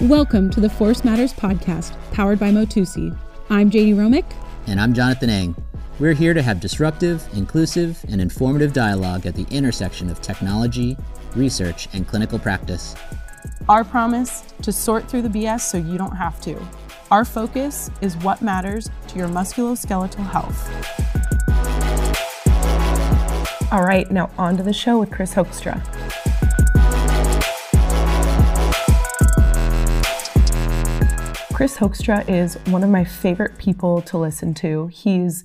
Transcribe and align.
Welcome 0.00 0.48
to 0.52 0.60
the 0.60 0.70
Force 0.70 1.04
Matters 1.04 1.34
podcast, 1.34 1.94
powered 2.10 2.40
by 2.40 2.50
Motusi. 2.50 3.14
I'm 3.50 3.70
JD 3.70 3.94
Romick. 3.94 4.24
And 4.66 4.80
I'm 4.80 4.94
Jonathan 4.94 5.28
Eng. 5.28 5.54
We're 5.98 6.14
here 6.14 6.32
to 6.32 6.40
have 6.40 6.58
disruptive, 6.58 7.28
inclusive, 7.34 8.02
and 8.08 8.18
informative 8.18 8.72
dialogue 8.72 9.26
at 9.26 9.34
the 9.34 9.46
intersection 9.50 10.08
of 10.08 10.22
technology, 10.22 10.96
research, 11.36 11.86
and 11.92 12.08
clinical 12.08 12.38
practice. 12.38 12.96
Our 13.68 13.84
promise 13.84 14.42
to 14.62 14.72
sort 14.72 15.06
through 15.08 15.22
the 15.22 15.28
BS 15.28 15.60
so 15.60 15.76
you 15.76 15.98
don't 15.98 16.16
have 16.16 16.40
to. 16.40 16.58
Our 17.10 17.26
focus 17.26 17.90
is 18.00 18.16
what 18.16 18.40
matters 18.40 18.88
to 19.08 19.18
your 19.18 19.28
musculoskeletal 19.28 20.26
health. 20.30 20.66
All 23.70 23.84
right, 23.84 24.10
now 24.10 24.30
on 24.38 24.56
to 24.56 24.62
the 24.62 24.72
show 24.72 24.98
with 24.98 25.10
Chris 25.10 25.34
Hoekstra. 25.34 25.80
Chris 31.60 31.76
Hoekstra 31.76 32.26
is 32.26 32.54
one 32.68 32.82
of 32.82 32.88
my 32.88 33.04
favorite 33.04 33.58
people 33.58 34.00
to 34.00 34.16
listen 34.16 34.54
to. 34.54 34.86
He's 34.86 35.44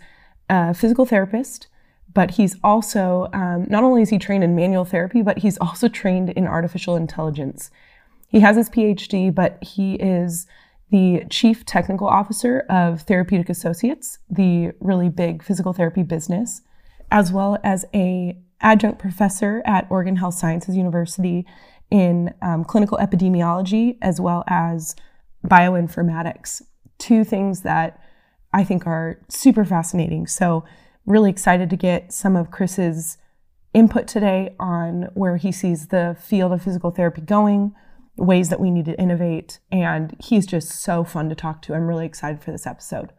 a 0.50 0.74
physical 0.74 1.06
therapist, 1.06 1.68
but 2.14 2.32
he's 2.32 2.56
also, 2.64 3.28
um, 3.34 3.66
not 3.70 3.84
only 3.84 4.02
is 4.02 4.12
he 4.12 4.18
trained 4.18 4.42
in 4.42 4.56
manual 4.56 4.86
therapy, 4.86 5.22
but 5.22 5.40
he's 5.40 5.58
also 5.58 5.90
trained 5.90 6.30
in 6.30 6.48
artificial 6.48 6.96
intelligence. 6.96 7.70
He 8.30 8.40
has 8.40 8.56
his 8.56 8.70
PhD, 8.70 9.36
but 9.36 9.62
he 9.62 9.96
is 9.96 10.48
the 10.90 11.26
chief 11.30 11.66
technical 11.66 12.08
officer 12.08 12.62
of 12.70 13.02
Therapeutic 13.02 13.50
Associates, 13.50 14.20
the 14.30 14.72
really 14.80 15.10
big 15.10 15.44
physical 15.44 15.74
therapy 15.74 16.04
business, 16.04 16.62
as 17.12 17.34
well 17.34 17.58
as 17.62 17.84
a 17.94 18.38
adjunct 18.62 19.00
professor 19.00 19.62
at 19.66 19.86
Oregon 19.90 20.16
Health 20.16 20.36
Sciences 20.36 20.78
University 20.78 21.46
in 21.92 22.34
um, 22.42 22.64
clinical 22.64 22.98
epidemiology, 23.00 23.98
as 24.02 24.22
well 24.22 24.46
as 24.48 24.96
bioinformatics, 25.46 26.62
two 26.98 27.24
things 27.24 27.62
that 27.62 28.00
I 28.54 28.64
think 28.64 28.88
are 28.88 29.20
super 29.30 29.66
fascinating. 29.66 30.28
So, 30.28 30.64
really 31.06 31.30
excited 31.30 31.70
to 31.70 31.76
get 31.76 32.12
some 32.12 32.36
of 32.36 32.50
Chris's 32.50 33.18
input 33.74 34.08
today 34.08 34.56
on 34.60 35.10
where 35.14 35.38
he 35.38 35.52
sees 35.52 35.88
the 35.88 36.18
field 36.20 36.54
of 36.54 36.64
physical 36.64 36.92
therapy 36.92 37.22
going, 37.22 37.74
ways 38.18 38.50
that 38.50 38.60
we 38.60 38.72
need 38.72 38.86
to 38.86 39.00
innovate, 39.00 39.60
and 39.72 40.16
he's 40.24 40.46
just 40.46 40.70
so 40.70 41.04
fun 41.04 41.30
to 41.30 41.36
talk 41.36 41.62
to. 41.64 41.74
I'm 41.74 41.88
really 41.88 42.06
excited 42.06 42.42
for 42.42 42.52
this 42.52 42.66
episode. 42.66 43.12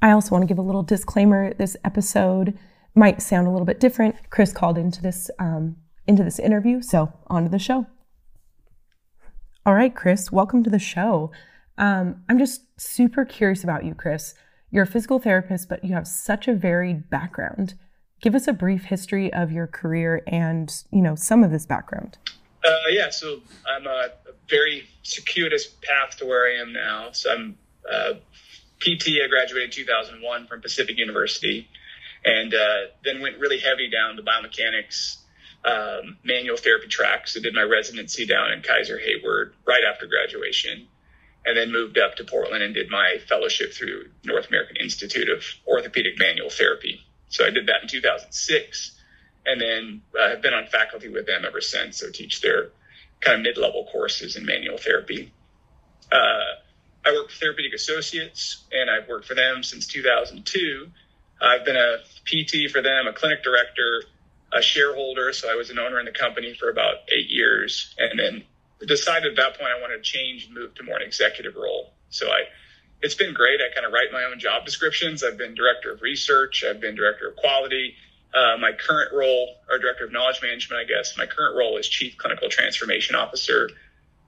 I 0.00 0.12
also 0.12 0.30
want 0.30 0.42
to 0.42 0.46
give 0.46 0.58
a 0.58 0.62
little 0.62 0.84
disclaimer. 0.84 1.52
This 1.54 1.76
episode 1.84 2.56
might 2.94 3.20
sound 3.20 3.46
a 3.46 3.50
little 3.50 3.66
bit 3.66 3.80
different. 3.80 4.14
Chris 4.30 4.52
called 4.52 4.78
into 4.78 5.02
this 5.02 5.30
um, 5.38 5.76
into 6.06 6.24
this 6.24 6.38
interview, 6.38 6.80
so 6.80 7.12
on 7.26 7.44
to 7.44 7.50
the 7.50 7.58
show. 7.58 7.86
All 9.66 9.74
right, 9.74 9.94
Chris, 9.94 10.32
welcome 10.32 10.64
to 10.64 10.70
the 10.70 10.78
show. 10.78 11.30
Um, 11.80 12.22
I'm 12.28 12.38
just 12.38 12.60
super 12.78 13.24
curious 13.24 13.64
about 13.64 13.86
you, 13.86 13.94
Chris. 13.94 14.34
You're 14.70 14.84
a 14.84 14.86
physical 14.86 15.18
therapist, 15.18 15.68
but 15.68 15.82
you 15.82 15.94
have 15.94 16.06
such 16.06 16.46
a 16.46 16.54
varied 16.54 17.08
background. 17.08 17.74
Give 18.20 18.34
us 18.34 18.46
a 18.46 18.52
brief 18.52 18.84
history 18.84 19.32
of 19.32 19.50
your 19.50 19.66
career 19.66 20.22
and, 20.26 20.70
you 20.92 21.00
know, 21.00 21.14
some 21.14 21.42
of 21.42 21.50
this 21.50 21.64
background. 21.64 22.18
Uh, 22.62 22.90
yeah, 22.90 23.08
so 23.08 23.40
I'm 23.66 23.86
a, 23.86 24.10
a, 24.28 24.32
very 24.50 24.84
circuitous 25.02 25.66
path 25.66 26.18
to 26.18 26.26
where 26.26 26.46
I 26.46 26.60
am 26.60 26.74
now. 26.74 27.12
So 27.12 27.32
I'm 27.32 27.56
uh, 27.90 28.12
PT. 28.80 29.20
I 29.24 29.28
graduated 29.30 29.72
2001 29.72 30.46
from 30.48 30.60
Pacific 30.60 30.98
University, 30.98 31.66
and 32.24 32.52
uh, 32.52 32.90
then 33.02 33.22
went 33.22 33.38
really 33.38 33.58
heavy 33.58 33.88
down 33.88 34.16
the 34.16 34.22
biomechanics, 34.22 35.16
um, 35.64 36.18
manual 36.24 36.58
therapy 36.58 36.88
track. 36.88 37.28
So 37.28 37.40
did 37.40 37.54
my 37.54 37.62
residency 37.62 38.26
down 38.26 38.52
in 38.52 38.60
Kaiser 38.60 38.98
Hayward 38.98 39.54
right 39.66 39.82
after 39.90 40.06
graduation 40.06 40.88
and 41.44 41.56
then 41.56 41.72
moved 41.72 41.98
up 41.98 42.16
to 42.16 42.24
Portland 42.24 42.62
and 42.62 42.74
did 42.74 42.90
my 42.90 43.16
fellowship 43.28 43.72
through 43.72 44.10
North 44.24 44.48
American 44.48 44.76
Institute 44.76 45.28
of 45.28 45.42
Orthopedic 45.66 46.18
Manual 46.18 46.50
Therapy. 46.50 47.00
So 47.28 47.46
I 47.46 47.50
did 47.50 47.66
that 47.66 47.82
in 47.82 47.88
2006, 47.88 49.00
and 49.46 49.60
then 49.60 50.02
uh, 50.18 50.30
have 50.30 50.42
been 50.42 50.52
on 50.52 50.66
faculty 50.66 51.08
with 51.08 51.26
them 51.26 51.44
ever 51.46 51.60
since. 51.60 51.98
So 51.98 52.10
teach 52.10 52.40
their 52.40 52.70
kind 53.20 53.38
of 53.38 53.42
mid-level 53.42 53.88
courses 53.90 54.36
in 54.36 54.44
manual 54.44 54.78
therapy. 54.78 55.32
Uh, 56.10 56.56
I 57.04 57.12
work 57.12 57.30
for 57.30 57.38
Therapeutic 57.38 57.74
Associates, 57.74 58.64
and 58.72 58.90
I've 58.90 59.08
worked 59.08 59.26
for 59.26 59.34
them 59.34 59.62
since 59.62 59.86
2002. 59.86 60.88
I've 61.40 61.64
been 61.64 61.76
a 61.76 61.98
PT 62.26 62.70
for 62.70 62.82
them, 62.82 63.06
a 63.06 63.12
clinic 63.12 63.42
director, 63.42 64.02
a 64.52 64.60
shareholder. 64.60 65.32
So 65.32 65.50
I 65.50 65.54
was 65.54 65.70
an 65.70 65.78
owner 65.78 65.98
in 65.98 66.04
the 66.04 66.12
company 66.12 66.54
for 66.54 66.68
about 66.68 66.96
eight 67.08 67.30
years, 67.30 67.94
and 67.98 68.18
then 68.18 68.44
decided 68.86 69.32
at 69.32 69.36
that 69.36 69.58
point 69.58 69.70
I 69.76 69.80
wanted 69.80 69.96
to 69.96 70.02
change 70.02 70.46
and 70.46 70.54
move 70.54 70.74
to 70.76 70.82
more 70.82 70.96
an 70.96 71.02
executive 71.02 71.56
role. 71.56 71.92
So 72.08 72.26
I, 72.28 72.42
it's 73.02 73.14
been 73.14 73.34
great. 73.34 73.60
I 73.60 73.74
kind 73.74 73.86
of 73.86 73.92
write 73.92 74.12
my 74.12 74.24
own 74.24 74.38
job 74.38 74.64
descriptions. 74.64 75.22
I've 75.22 75.38
been 75.38 75.54
director 75.54 75.92
of 75.92 76.02
research. 76.02 76.64
I've 76.68 76.80
been 76.80 76.94
director 76.94 77.28
of 77.28 77.36
quality. 77.36 77.94
Uh, 78.32 78.56
my 78.60 78.72
current 78.72 79.12
role, 79.12 79.56
or 79.68 79.78
director 79.78 80.04
of 80.04 80.12
knowledge 80.12 80.40
management, 80.42 80.80
I 80.80 80.84
guess, 80.84 81.16
my 81.18 81.26
current 81.26 81.56
role 81.56 81.78
is 81.78 81.88
chief 81.88 82.16
clinical 82.16 82.48
transformation 82.48 83.16
officer. 83.16 83.68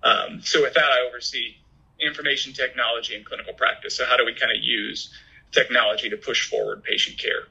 Um, 0.03 0.43
so 0.43 0.63
with 0.63 0.75
that, 0.75 0.85
I 0.85 1.07
oversee 1.09 1.55
information 2.01 2.53
technology 2.53 3.15
and 3.15 3.25
clinical 3.25 3.55
practice. 3.55 3.97
So 3.97 4.05
how 4.05 4.17
do 4.17 4.25
we 4.27 4.35
kind 4.35 4.51
of 4.51 4.63
use 4.63 5.13
technology 5.53 6.11
to 6.11 6.17
push 6.17 6.49
forward 6.51 6.83
patient 6.83 7.19
care? 7.19 7.47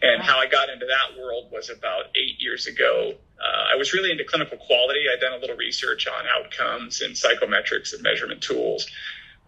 And 0.00 0.22
how 0.22 0.38
I 0.38 0.46
got 0.46 0.68
into 0.68 0.86
that 0.86 1.20
world 1.20 1.50
was 1.50 1.70
about 1.70 2.04
eight 2.14 2.40
years 2.40 2.66
ago. 2.66 3.14
Uh, 3.40 3.74
I 3.74 3.76
was 3.76 3.92
really 3.92 4.12
into 4.12 4.24
clinical 4.24 4.56
quality. 4.58 5.00
I'd 5.12 5.20
done 5.20 5.32
a 5.32 5.38
little 5.38 5.56
research 5.56 6.06
on 6.06 6.24
outcomes 6.26 7.00
and 7.00 7.14
psychometrics 7.14 7.92
and 7.92 8.02
measurement 8.02 8.40
tools, 8.40 8.86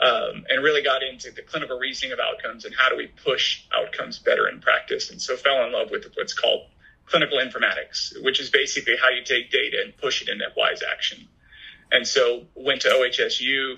um, 0.00 0.44
and 0.48 0.62
really 0.62 0.82
got 0.82 1.02
into 1.02 1.30
the 1.30 1.42
clinical 1.42 1.78
reasoning 1.78 2.12
of 2.12 2.18
outcomes 2.18 2.64
and 2.64 2.74
how 2.74 2.88
do 2.88 2.96
we 2.96 3.06
push 3.06 3.62
outcomes 3.76 4.18
better 4.18 4.48
in 4.48 4.60
practice. 4.60 5.10
And 5.10 5.22
so 5.22 5.36
fell 5.36 5.64
in 5.64 5.72
love 5.72 5.90
with 5.90 6.10
what's 6.14 6.32
called 6.32 6.66
clinical 7.06 7.38
informatics, 7.38 8.12
which 8.22 8.40
is 8.40 8.50
basically 8.50 8.94
how 9.00 9.10
you 9.10 9.22
take 9.24 9.50
data 9.50 9.78
and 9.84 9.96
push 9.96 10.22
it 10.22 10.28
into 10.28 10.46
wise 10.56 10.80
action. 10.90 11.28
And 11.92 12.06
so 12.06 12.44
went 12.54 12.82
to 12.82 12.88
OHSU, 12.88 13.76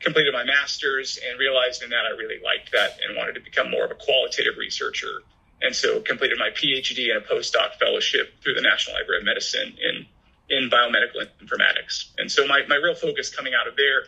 completed 0.00 0.32
my 0.32 0.44
master's, 0.44 1.18
and 1.28 1.38
realized 1.38 1.82
in 1.82 1.90
that 1.90 2.04
I 2.06 2.16
really 2.16 2.40
liked 2.42 2.72
that 2.72 2.98
and 3.06 3.16
wanted 3.16 3.34
to 3.34 3.40
become 3.40 3.70
more 3.70 3.84
of 3.84 3.90
a 3.90 3.94
qualitative 3.94 4.56
researcher 4.58 5.22
and 5.62 5.74
so 5.74 6.00
completed 6.00 6.38
my 6.38 6.50
PhD 6.50 7.14
and 7.14 7.22
a 7.22 7.26
postdoc 7.26 7.74
fellowship 7.78 8.40
through 8.42 8.54
the 8.54 8.62
National 8.62 8.96
Library 8.96 9.20
of 9.20 9.26
Medicine 9.26 9.76
in, 9.82 10.06
in 10.48 10.70
biomedical 10.70 11.26
informatics. 11.42 12.10
And 12.18 12.30
so 12.30 12.46
my, 12.46 12.62
my 12.68 12.76
real 12.76 12.94
focus 12.94 13.34
coming 13.34 13.52
out 13.54 13.68
of 13.68 13.76
there 13.76 14.04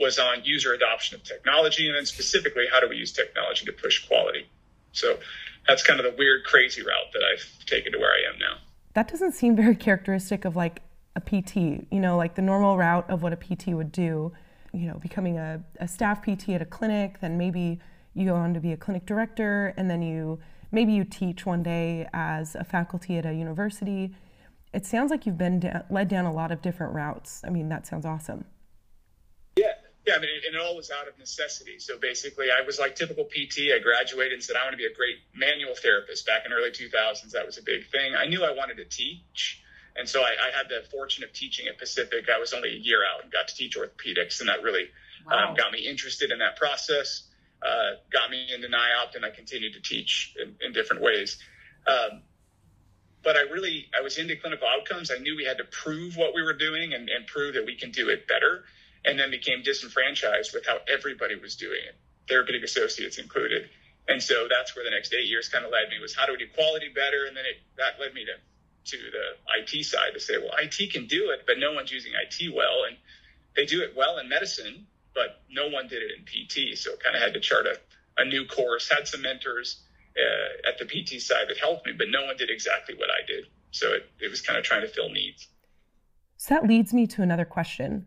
was 0.00 0.18
on 0.18 0.44
user 0.44 0.74
adoption 0.74 1.16
of 1.16 1.24
technology 1.24 1.86
and 1.86 1.96
then 1.96 2.06
specifically 2.06 2.64
how 2.70 2.80
do 2.80 2.88
we 2.88 2.96
use 2.96 3.12
technology 3.12 3.64
to 3.66 3.72
push 3.72 4.06
quality. 4.06 4.46
So 4.92 5.18
that's 5.66 5.82
kind 5.82 6.00
of 6.00 6.06
the 6.06 6.16
weird, 6.16 6.44
crazy 6.44 6.82
route 6.82 7.12
that 7.12 7.22
I've 7.22 7.66
taken 7.66 7.92
to 7.92 7.98
where 7.98 8.10
I 8.10 8.32
am 8.32 8.38
now. 8.38 8.56
That 8.94 9.08
doesn't 9.08 9.32
seem 9.32 9.54
very 9.54 9.76
characteristic 9.76 10.44
of 10.44 10.56
like 10.56 10.82
a 11.14 11.20
PT, 11.20 11.56
you 11.90 12.00
know, 12.00 12.16
like 12.16 12.34
the 12.34 12.42
normal 12.42 12.76
route 12.76 13.08
of 13.10 13.22
what 13.22 13.32
a 13.32 13.36
PT 13.36 13.68
would 13.68 13.92
do, 13.92 14.32
you 14.72 14.86
know, 14.86 14.98
becoming 14.98 15.38
a, 15.38 15.62
a 15.80 15.88
staff 15.88 16.22
PT 16.22 16.50
at 16.50 16.62
a 16.62 16.64
clinic, 16.64 17.20
then 17.20 17.36
maybe 17.36 17.80
you 18.14 18.26
go 18.26 18.34
on 18.34 18.54
to 18.54 18.60
be 18.60 18.72
a 18.72 18.76
clinic 18.76 19.06
director 19.06 19.74
and 19.76 19.90
then 19.90 20.02
you 20.02 20.38
maybe 20.70 20.92
you 20.92 21.04
teach 21.04 21.46
one 21.46 21.62
day 21.62 22.08
as 22.12 22.54
a 22.54 22.64
faculty 22.64 23.16
at 23.16 23.26
a 23.26 23.32
university. 23.32 24.14
It 24.72 24.84
sounds 24.84 25.10
like 25.10 25.26
you've 25.26 25.38
been 25.38 25.60
da- 25.60 25.82
led 25.90 26.08
down 26.08 26.26
a 26.26 26.32
lot 26.32 26.52
of 26.52 26.60
different 26.62 26.94
routes. 26.94 27.42
I 27.44 27.50
mean, 27.50 27.68
that 27.70 27.86
sounds 27.86 28.04
awesome. 28.04 28.44
Yeah, 29.56 29.72
yeah. 30.06 30.16
I 30.16 30.18
mean, 30.20 30.30
and 30.46 30.54
it 30.54 30.60
all 30.60 30.76
was 30.76 30.90
out 30.90 31.08
of 31.08 31.18
necessity. 31.18 31.78
So 31.78 31.98
basically, 31.98 32.46
I 32.50 32.64
was 32.64 32.78
like 32.78 32.94
typical 32.94 33.24
PT. 33.24 33.72
I 33.74 33.78
graduated 33.82 34.34
and 34.34 34.42
said 34.42 34.56
I 34.56 34.64
want 34.64 34.72
to 34.72 34.76
be 34.78 34.86
a 34.86 34.94
great 34.94 35.16
manual 35.34 35.74
therapist. 35.74 36.26
Back 36.26 36.42
in 36.44 36.52
early 36.52 36.70
2000s, 36.70 37.30
that 37.32 37.46
was 37.46 37.58
a 37.58 37.62
big 37.62 37.90
thing. 37.90 38.14
I 38.14 38.26
knew 38.26 38.44
I 38.44 38.52
wanted 38.52 38.76
to 38.76 38.84
teach. 38.84 39.62
And 39.96 40.08
so 40.08 40.22
I, 40.22 40.30
I, 40.30 40.56
had 40.56 40.68
the 40.68 40.88
fortune 40.90 41.24
of 41.24 41.32
teaching 41.32 41.66
at 41.66 41.76
Pacific. 41.76 42.26
I 42.32 42.38
was 42.38 42.52
only 42.52 42.68
a 42.68 42.78
year 42.78 43.00
out 43.02 43.24
and 43.24 43.32
got 43.32 43.48
to 43.48 43.56
teach 43.56 43.76
orthopedics, 43.76 44.38
and 44.38 44.48
that 44.48 44.62
really 44.62 44.84
wow. 45.26 45.48
um, 45.48 45.56
got 45.56 45.72
me 45.72 45.80
interested 45.80 46.30
in 46.30 46.38
that 46.38 46.56
process 46.56 47.27
uh, 47.62 47.98
got 48.12 48.30
me 48.30 48.46
into 48.54 48.68
NIOPT 48.68 49.16
and 49.16 49.24
I 49.24 49.30
continued 49.30 49.74
to 49.74 49.80
teach 49.80 50.34
in, 50.40 50.54
in 50.64 50.72
different 50.72 51.02
ways. 51.02 51.38
Um, 51.86 52.22
but 53.22 53.36
I 53.36 53.40
really, 53.50 53.86
I 53.96 54.02
was 54.02 54.18
into 54.18 54.36
clinical 54.36 54.68
outcomes. 54.68 55.10
I 55.10 55.18
knew 55.18 55.36
we 55.36 55.44
had 55.44 55.58
to 55.58 55.64
prove 55.64 56.16
what 56.16 56.34
we 56.34 56.42
were 56.42 56.54
doing 56.54 56.94
and, 56.94 57.08
and 57.08 57.26
prove 57.26 57.54
that 57.54 57.66
we 57.66 57.76
can 57.76 57.90
do 57.90 58.08
it 58.08 58.28
better. 58.28 58.64
And 59.04 59.18
then 59.18 59.30
became 59.30 59.62
disenfranchised 59.62 60.52
with 60.52 60.66
how 60.66 60.78
everybody 60.92 61.36
was 61.36 61.56
doing 61.56 61.80
it, 61.86 61.94
therapeutic 62.28 62.64
associates 62.64 63.18
included. 63.18 63.70
And 64.08 64.22
so 64.22 64.48
that's 64.50 64.74
where 64.74 64.84
the 64.84 64.90
next 64.90 65.14
eight 65.14 65.28
years 65.28 65.48
kind 65.48 65.64
of 65.64 65.70
led 65.70 65.88
me 65.90 66.00
was 66.00 66.14
how 66.16 66.26
do 66.26 66.32
we 66.32 66.38
do 66.38 66.48
quality 66.52 66.88
better? 66.88 67.26
And 67.26 67.36
then 67.36 67.44
it, 67.44 67.60
that 67.76 68.00
led 68.00 68.12
me 68.12 68.24
to, 68.24 68.96
to 68.96 68.96
the 68.96 69.26
IT 69.60 69.84
side 69.84 70.14
to 70.14 70.20
say, 70.20 70.34
well, 70.38 70.52
IT 70.58 70.92
can 70.92 71.06
do 71.06 71.30
it, 71.30 71.44
but 71.46 71.58
no 71.58 71.72
one's 71.72 71.92
using 71.92 72.12
IT 72.16 72.54
well. 72.54 72.84
And 72.88 72.96
they 73.54 73.66
do 73.66 73.82
it 73.82 73.94
well 73.96 74.18
in 74.18 74.28
medicine, 74.28 74.86
but 75.18 75.42
no 75.50 75.68
one 75.68 75.88
did 75.88 76.00
it 76.00 76.12
in 76.16 76.24
PT. 76.24 76.78
So 76.78 76.92
kind 77.02 77.16
of 77.16 77.20
had 77.20 77.34
to 77.34 77.40
chart 77.40 77.66
a, 77.66 77.76
a 78.22 78.24
new 78.24 78.46
course, 78.46 78.88
had 78.88 79.08
some 79.08 79.22
mentors 79.22 79.82
uh, 80.16 80.68
at 80.68 80.78
the 80.78 80.84
PT 80.84 81.20
side 81.20 81.46
that 81.48 81.58
helped 81.58 81.86
me, 81.86 81.92
but 81.98 82.06
no 82.08 82.24
one 82.24 82.36
did 82.36 82.50
exactly 82.50 82.94
what 82.94 83.08
I 83.10 83.26
did. 83.26 83.46
So 83.72 83.92
it, 83.92 84.08
it 84.20 84.30
was 84.30 84.40
kind 84.40 84.56
of 84.56 84.64
trying 84.64 84.82
to 84.82 84.88
fill 84.88 85.10
needs. 85.10 85.48
So 86.36 86.54
that 86.54 86.68
leads 86.68 86.94
me 86.94 87.08
to 87.08 87.22
another 87.22 87.44
question. 87.44 88.06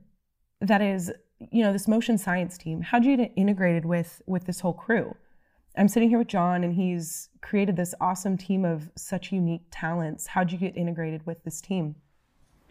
That 0.62 0.82
is, 0.82 1.12
you 1.52 1.64
know, 1.64 1.74
this 1.74 1.86
motion 1.86 2.18
science 2.18 2.58
team, 2.58 2.82
how'd 2.82 3.04
you 3.04 3.18
get 3.18 3.34
integrated 3.36 3.84
with 3.84 4.22
with 4.26 4.46
this 4.46 4.62
whole 4.62 4.74
crew? 4.74 5.14
I'm 5.78 5.90
sitting 5.90 6.10
here 6.10 6.20
with 6.20 6.28
John 6.28 6.64
and 6.64 6.74
he's 6.74 7.30
created 7.42 7.76
this 7.76 7.94
awesome 8.00 8.38
team 8.38 8.64
of 8.64 8.90
such 8.96 9.32
unique 9.34 9.64
talents. 9.70 10.28
How'd 10.28 10.52
you 10.52 10.58
get 10.58 10.78
integrated 10.78 11.26
with 11.26 11.44
this 11.44 11.60
team? 11.60 11.96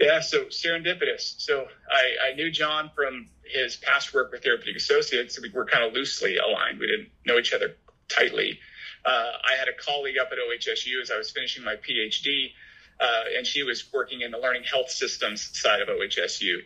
Yeah, 0.00 0.20
so 0.20 0.46
serendipitous. 0.46 1.34
So 1.40 1.66
I, 1.90 2.30
I 2.30 2.34
knew 2.34 2.50
John 2.50 2.90
from 2.96 3.28
his 3.44 3.76
past 3.76 4.14
work 4.14 4.32
with 4.32 4.42
Therapeutic 4.42 4.76
Associates. 4.76 5.38
We 5.40 5.50
were 5.50 5.66
kind 5.66 5.84
of 5.84 5.92
loosely 5.92 6.38
aligned. 6.38 6.80
We 6.80 6.86
didn't 6.86 7.10
know 7.26 7.38
each 7.38 7.52
other 7.52 7.76
tightly. 8.08 8.58
Uh, 9.04 9.32
I 9.44 9.56
had 9.58 9.68
a 9.68 9.74
colleague 9.78 10.16
up 10.18 10.28
at 10.32 10.38
OHSU 10.38 11.02
as 11.02 11.10
I 11.10 11.18
was 11.18 11.30
finishing 11.30 11.64
my 11.64 11.76
PhD, 11.76 12.52
uh, 12.98 13.24
and 13.36 13.46
she 13.46 13.62
was 13.62 13.84
working 13.92 14.22
in 14.22 14.30
the 14.30 14.38
learning 14.38 14.62
health 14.64 14.90
systems 14.90 15.50
side 15.52 15.82
of 15.82 15.88
OHSU. 15.88 16.58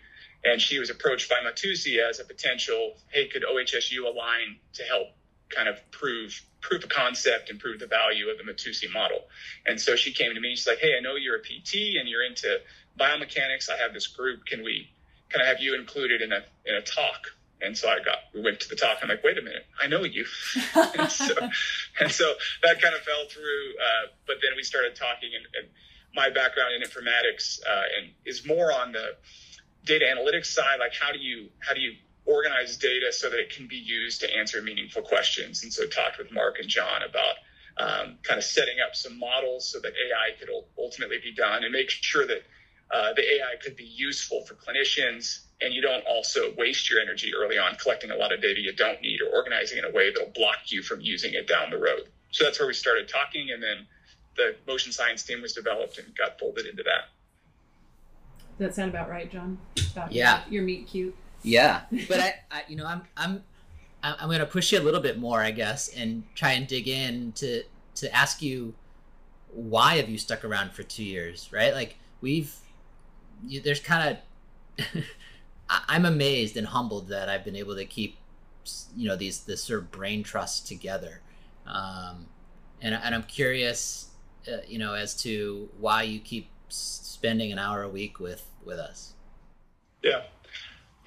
And 0.45 0.61
she 0.61 0.79
was 0.79 0.91
approached 0.91 1.29
by 1.29 1.37
Motusi 1.37 1.99
as 1.99 2.21
a 2.21 2.25
potential, 2.25 2.95
hey, 3.11 3.27
could 3.27 3.43
OHSU 3.43 4.05
align 4.05 4.59
to 4.75 4.85
help 4.85 5.09
kind 5.49 5.69
of 5.69 5.79
prove 5.91 6.41
proof 6.61 6.83
of 6.83 6.89
concept 6.89 7.51
and 7.51 7.61
prove 7.61 7.79
the 7.79 7.87
value 7.87 8.29
of 8.31 8.39
the 8.39 8.45
Motusi 8.45 8.91
model. 8.93 9.19
And 9.67 9.81
so 9.81 9.97
she 9.97 10.13
came 10.13 10.35
to 10.35 10.41
me. 10.41 10.57
She's 10.57 10.67
like, 10.67 10.79
"Hey, 10.79 10.97
I 10.97 11.01
know 11.01 11.17
you're 11.17 11.37
a 11.37 11.43
PT 11.43 11.99
and 12.01 12.09
you're 12.09 12.25
into 12.25 12.59
biomechanics. 12.99 13.71
I 13.71 13.77
have 13.77 13.93
this 13.93 14.07
group. 14.07 14.47
Can 14.47 14.63
we 14.63 14.91
kind 15.31 15.43
of 15.43 15.49
have 15.49 15.61
you 15.61 15.75
included 15.75 16.23
in 16.23 16.33
a 16.33 16.45
in 16.67 16.75
a 16.75 16.83
talk?" 16.83 17.27
And 17.63 17.77
so 17.77 17.89
I 17.89 17.99
got 18.05 18.19
we 18.35 18.43
went 18.43 18.61
to 18.61 18.69
the 18.69 18.77
talk. 18.77 18.99
I'm 19.03 19.09
like, 19.09 19.25
"Wait 19.25 19.39
a 19.39 19.43
minute, 19.43 19.67
I 19.81 19.87
know 19.87 20.05
you." 20.05 20.25
and, 20.75 21.11
so, 21.11 21.35
and 22.01 22.11
so 22.11 22.33
that 22.63 22.81
kind 22.81 22.95
of 22.95 23.01
fell 23.03 23.27
through. 23.31 23.75
Uh, 23.79 24.07
but 24.27 24.37
then 24.43 24.57
we 24.57 24.63
started 24.63 24.97
talking, 24.97 25.31
and, 25.35 25.45
and 25.57 25.73
my 26.15 26.31
background 26.31 26.75
in 26.75 26.83
informatics 26.83 27.61
uh, 27.69 27.83
and 27.99 28.11
is 28.25 28.47
more 28.47 28.73
on 28.73 28.93
the 28.93 29.17
data 29.85 30.05
analytics 30.05 30.47
side. 30.47 30.79
Like, 30.79 30.93
how 31.01 31.13
do 31.13 31.19
you 31.19 31.49
how 31.61 31.75
do 31.75 31.81
you 31.81 31.95
organize 32.27 32.77
data 32.77 33.13
so 33.13 33.29
that 33.31 33.39
it 33.39 33.51
can 33.51 33.67
be 33.67 33.77
used 33.77 34.21
to 34.21 34.37
answer 34.37 34.63
meaningful 34.63 35.03
questions. 35.03 35.63
And 35.63 35.73
so 35.73 35.87
talked 35.87 36.19
with 36.19 36.33
Mark 36.33 36.59
and 36.59 36.69
John 36.69 37.03
about 37.03 37.37
um, 37.77 38.19
kind 38.23 38.39
of 38.39 38.45
setting 38.45 38.77
up 38.87 38.95
some 38.95 39.19
models 39.19 39.69
so 39.69 39.81
that 39.81 39.93
AI 39.93 40.39
could 40.39 40.49
ultimately 40.79 41.19
be 41.23 41.35
done 41.35 41.65
and 41.65 41.73
make 41.73 41.91
sure 41.91 42.27
that 42.27 42.43
uh, 42.95 43.13
the 43.15 43.23
AI 43.23 43.57
could 43.63 43.77
be 43.77 43.85
useful 43.85 44.45
for 44.47 44.55
clinicians 44.55 45.41
and 45.61 45.75
you 45.75 45.83
don't 45.83 46.05
also 46.07 46.55
waste 46.57 46.89
your 46.91 47.01
energy 47.01 47.33
early 47.35 47.59
on 47.59 47.75
collecting 47.77 48.11
a 48.11 48.17
lot 48.17 48.33
of 48.33 48.41
data 48.41 48.61
you 48.61 48.73
don't 48.73 49.01
need 49.03 49.21
or 49.21 49.35
organizing 49.35 49.79
in 49.79 49.85
a 49.85 49.91
way 49.91 50.13
that'll 50.13 50.31
block 50.31 50.57
you 50.67 50.83
from 50.83 51.01
using 51.01 51.35
it 51.35 51.49
down 51.49 51.71
the 51.71 51.79
road. 51.79 52.09
So 52.31 52.45
that's 52.45 52.59
where 52.59 52.69
we 52.69 52.75
started 52.75 53.09
talking 53.09 53.51
and 53.53 53.63
then 53.63 53.87
the 54.37 54.55
motion 54.67 54.93
science 54.93 55.23
team 55.23 55.43
was 55.43 55.53
developed 55.53 55.99
and 55.99 56.17
got 56.17 56.39
folded 56.39 56.67
into 56.67 56.83
that. 56.85 57.09
Does 58.59 58.69
that 58.69 58.75
sound 58.75 58.91
about 58.91 59.11
right, 59.11 59.31
John? 59.31 59.59
About 59.93 60.13
yeah. 60.13 60.43
Your 60.49 60.63
meet 60.63 60.87
cute. 60.87 61.15
Yeah, 61.43 61.83
but 62.09 62.21
I, 62.21 62.35
I, 62.51 62.63
you 62.69 62.77
know, 62.77 62.87
I'm, 62.87 63.03
I'm, 63.17 63.43
I'm 64.03 64.29
going 64.29 64.39
to 64.39 64.47
push 64.47 64.73
you 64.73 64.79
a 64.79 64.83
little 64.83 65.01
bit 65.01 65.19
more, 65.19 65.41
I 65.41 65.51
guess, 65.51 65.89
and 65.89 66.23
try 66.35 66.53
and 66.53 66.67
dig 66.67 66.89
in 66.89 67.33
to 67.33 67.65
to 67.97 68.13
ask 68.15 68.43
you 68.43 68.75
why 69.53 69.97
have 69.97 70.09
you 70.09 70.19
stuck 70.19 70.45
around 70.45 70.73
for 70.73 70.83
two 70.83 71.05
years, 71.05 71.49
right? 71.53 71.73
Like 71.73 71.97
we've, 72.21 72.55
you, 73.47 73.61
there's 73.61 73.81
kind 73.81 74.19
of, 74.79 74.87
I'm 75.69 76.05
amazed 76.05 76.57
and 76.57 76.67
humbled 76.67 77.09
that 77.09 77.29
I've 77.29 77.45
been 77.45 77.57
able 77.57 77.77
to 77.77 77.85
keep, 77.85 78.17
you 78.97 79.09
know, 79.09 79.17
these 79.17 79.41
this 79.41 79.63
sort 79.63 79.81
of 79.81 79.91
brain 79.91 80.23
trust 80.23 80.67
together, 80.67 81.21
um, 81.67 82.27
and 82.81 82.95
and 82.95 83.15
I'm 83.15 83.23
curious, 83.25 84.09
uh, 84.51 84.59
you 84.67 84.79
know, 84.79 84.95
as 84.95 85.15
to 85.23 85.69
why 85.79 86.03
you 86.03 86.21
keep 86.21 86.49
spending 86.69 87.53
an 87.53 87.59
hour 87.59 87.83
a 87.83 87.89
week 87.89 88.21
with 88.21 88.47
with 88.65 88.79
us. 88.79 89.13
Yeah. 90.03 90.23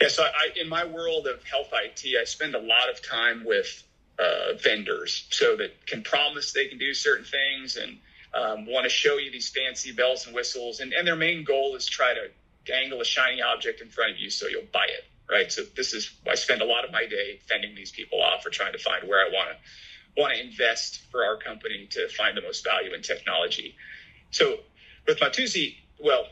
Yeah, 0.01 0.09
so 0.09 0.23
I, 0.23 0.49
in 0.59 0.69
my 0.69 0.85
world 0.85 1.25
of 1.25 1.43
health 1.43 1.69
IT, 1.73 2.05
I 2.19 2.23
spend 2.23 2.53
a 2.53 2.59
lot 2.59 2.87
of 2.87 3.01
time 3.01 3.43
with 3.43 3.83
uh, 4.19 4.53
vendors, 4.61 5.25
so 5.31 5.55
that 5.55 5.87
can 5.87 6.03
promise 6.03 6.53
they 6.53 6.67
can 6.67 6.77
do 6.77 6.93
certain 6.93 7.25
things 7.25 7.77
and 7.77 7.97
um, 8.37 8.65
want 8.67 8.83
to 8.83 8.89
show 8.89 9.17
you 9.17 9.31
these 9.31 9.49
fancy 9.49 9.91
bells 9.91 10.25
and 10.25 10.35
whistles, 10.35 10.79
and, 10.79 10.93
and 10.93 11.07
their 11.07 11.15
main 11.15 11.43
goal 11.43 11.75
is 11.75 11.87
try 11.87 12.13
to 12.13 12.29
dangle 12.65 13.01
a 13.01 13.05
shiny 13.05 13.41
object 13.41 13.81
in 13.81 13.89
front 13.89 14.11
of 14.11 14.17
you 14.19 14.29
so 14.29 14.47
you'll 14.47 14.63
buy 14.71 14.85
it, 14.85 15.05
right? 15.29 15.51
So 15.51 15.63
this 15.75 15.93
is 15.93 16.11
I 16.29 16.35
spend 16.35 16.61
a 16.61 16.65
lot 16.65 16.85
of 16.85 16.91
my 16.91 17.05
day 17.07 17.39
fending 17.47 17.73
these 17.75 17.91
people 17.91 18.21
off 18.21 18.45
or 18.45 18.49
trying 18.49 18.73
to 18.73 18.79
find 18.79 19.07
where 19.07 19.19
I 19.19 19.29
want 19.29 19.49
to 19.49 20.21
want 20.21 20.33
to 20.33 20.41
invest 20.41 21.01
for 21.11 21.23
our 21.25 21.37
company 21.37 21.87
to 21.91 22.09
find 22.09 22.35
the 22.35 22.41
most 22.41 22.63
value 22.63 22.93
in 22.93 23.01
technology. 23.01 23.75
So 24.31 24.57
with 25.07 25.19
Motusi, 25.19 25.75
well, 25.99 26.25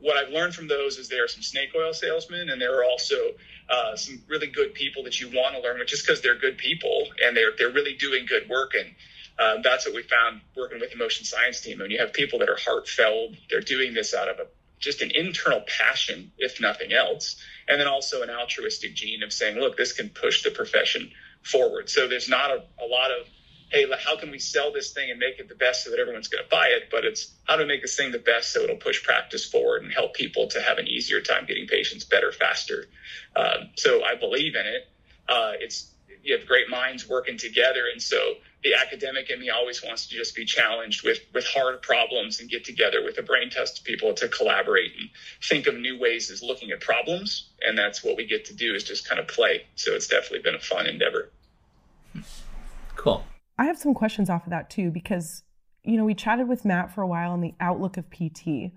what 0.00 0.16
I've 0.16 0.32
learned 0.32 0.54
from 0.54 0.68
those 0.68 0.98
is 0.98 1.08
there 1.08 1.24
are 1.24 1.28
some 1.28 1.42
snake 1.42 1.70
oil 1.76 1.92
salesmen, 1.92 2.50
and 2.50 2.60
there 2.60 2.78
are 2.78 2.84
also 2.84 3.16
uh, 3.70 3.96
some 3.96 4.22
really 4.28 4.48
good 4.48 4.74
people 4.74 5.04
that 5.04 5.20
you 5.20 5.28
want 5.28 5.54
to 5.54 5.60
learn 5.60 5.78
with 5.78 5.88
just 5.88 6.06
because 6.06 6.20
they're 6.20 6.38
good 6.38 6.58
people 6.58 7.06
and 7.24 7.36
they're 7.36 7.52
they're 7.56 7.72
really 7.72 7.94
doing 7.94 8.26
good 8.26 8.48
work. 8.48 8.72
And 8.78 8.94
um, 9.38 9.62
that's 9.62 9.86
what 9.86 9.94
we 9.94 10.02
found 10.02 10.40
working 10.56 10.80
with 10.80 10.90
the 10.90 10.96
motion 10.96 11.24
science 11.24 11.60
team. 11.60 11.78
When 11.78 11.90
you 11.90 11.98
have 11.98 12.12
people 12.12 12.38
that 12.40 12.48
are 12.48 12.58
heartfelt, 12.58 13.32
they're 13.50 13.60
doing 13.60 13.94
this 13.94 14.14
out 14.14 14.28
of 14.28 14.38
a 14.38 14.46
just 14.78 15.00
an 15.00 15.12
internal 15.14 15.62
passion, 15.78 16.32
if 16.38 16.60
nothing 16.60 16.92
else, 16.92 17.36
and 17.68 17.80
then 17.80 17.86
also 17.86 18.22
an 18.22 18.30
altruistic 18.30 18.94
gene 18.94 19.22
of 19.22 19.32
saying, 19.32 19.56
look, 19.56 19.76
this 19.76 19.92
can 19.92 20.08
push 20.08 20.42
the 20.42 20.50
profession 20.50 21.08
forward. 21.44 21.88
So 21.88 22.08
there's 22.08 22.28
not 22.28 22.50
a, 22.50 22.64
a 22.82 22.86
lot 22.86 23.12
of 23.12 23.28
hey, 23.72 23.86
how 24.04 24.18
can 24.18 24.30
we 24.30 24.38
sell 24.38 24.70
this 24.70 24.92
thing 24.92 25.10
and 25.10 25.18
make 25.18 25.38
it 25.38 25.48
the 25.48 25.54
best 25.54 25.84
so 25.84 25.90
that 25.90 25.98
everyone's 25.98 26.28
going 26.28 26.44
to 26.44 26.50
buy 26.50 26.66
it? 26.68 26.88
But 26.90 27.06
it's 27.06 27.32
how 27.44 27.56
to 27.56 27.64
make 27.64 27.80
this 27.80 27.96
thing 27.96 28.12
the 28.12 28.18
best 28.18 28.52
so 28.52 28.60
it'll 28.60 28.76
push 28.76 29.02
practice 29.02 29.48
forward 29.48 29.82
and 29.82 29.92
help 29.92 30.12
people 30.14 30.46
to 30.48 30.60
have 30.60 30.76
an 30.76 30.86
easier 30.86 31.22
time 31.22 31.46
getting 31.46 31.66
patients 31.66 32.04
better, 32.04 32.32
faster. 32.32 32.84
Um, 33.34 33.70
so 33.76 34.04
I 34.04 34.14
believe 34.14 34.54
in 34.54 34.66
it. 34.66 34.88
Uh, 35.26 35.52
it's 35.58 35.90
you 36.22 36.36
have 36.36 36.46
great 36.46 36.68
minds 36.68 37.08
working 37.08 37.38
together, 37.38 37.84
and 37.90 38.00
so 38.00 38.34
the 38.62 38.74
academic 38.74 39.28
in 39.30 39.40
me 39.40 39.50
always 39.50 39.82
wants 39.82 40.06
to 40.06 40.16
just 40.16 40.36
be 40.36 40.44
challenged 40.44 41.04
with 41.04 41.18
with 41.34 41.46
hard 41.46 41.82
problems 41.82 42.40
and 42.40 42.48
get 42.48 42.64
together 42.64 43.02
with 43.04 43.18
a 43.18 43.22
brain 43.22 43.50
test 43.50 43.84
people 43.84 44.14
to 44.14 44.28
collaborate 44.28 44.92
and 44.98 45.08
think 45.42 45.66
of 45.66 45.74
new 45.74 45.98
ways 45.98 46.30
as 46.30 46.42
looking 46.42 46.70
at 46.70 46.80
problems. 46.80 47.50
And 47.66 47.76
that's 47.76 48.04
what 48.04 48.16
we 48.16 48.26
get 48.26 48.44
to 48.46 48.54
do 48.54 48.74
is 48.74 48.84
just 48.84 49.08
kind 49.08 49.20
of 49.20 49.26
play. 49.26 49.66
So 49.74 49.92
it's 49.92 50.06
definitely 50.06 50.40
been 50.40 50.54
a 50.54 50.60
fun 50.60 50.86
endeavor. 50.86 51.30
Cool. 52.96 53.24
I 53.58 53.64
have 53.64 53.78
some 53.78 53.94
questions 53.94 54.30
off 54.30 54.44
of 54.44 54.50
that 54.50 54.70
too, 54.70 54.90
because, 54.90 55.42
you 55.84 55.96
know, 55.96 56.04
we 56.04 56.14
chatted 56.14 56.48
with 56.48 56.64
Matt 56.64 56.94
for 56.94 57.02
a 57.02 57.06
while 57.06 57.32
on 57.32 57.40
the 57.40 57.54
outlook 57.60 57.96
of 57.96 58.10
PT. 58.10 58.72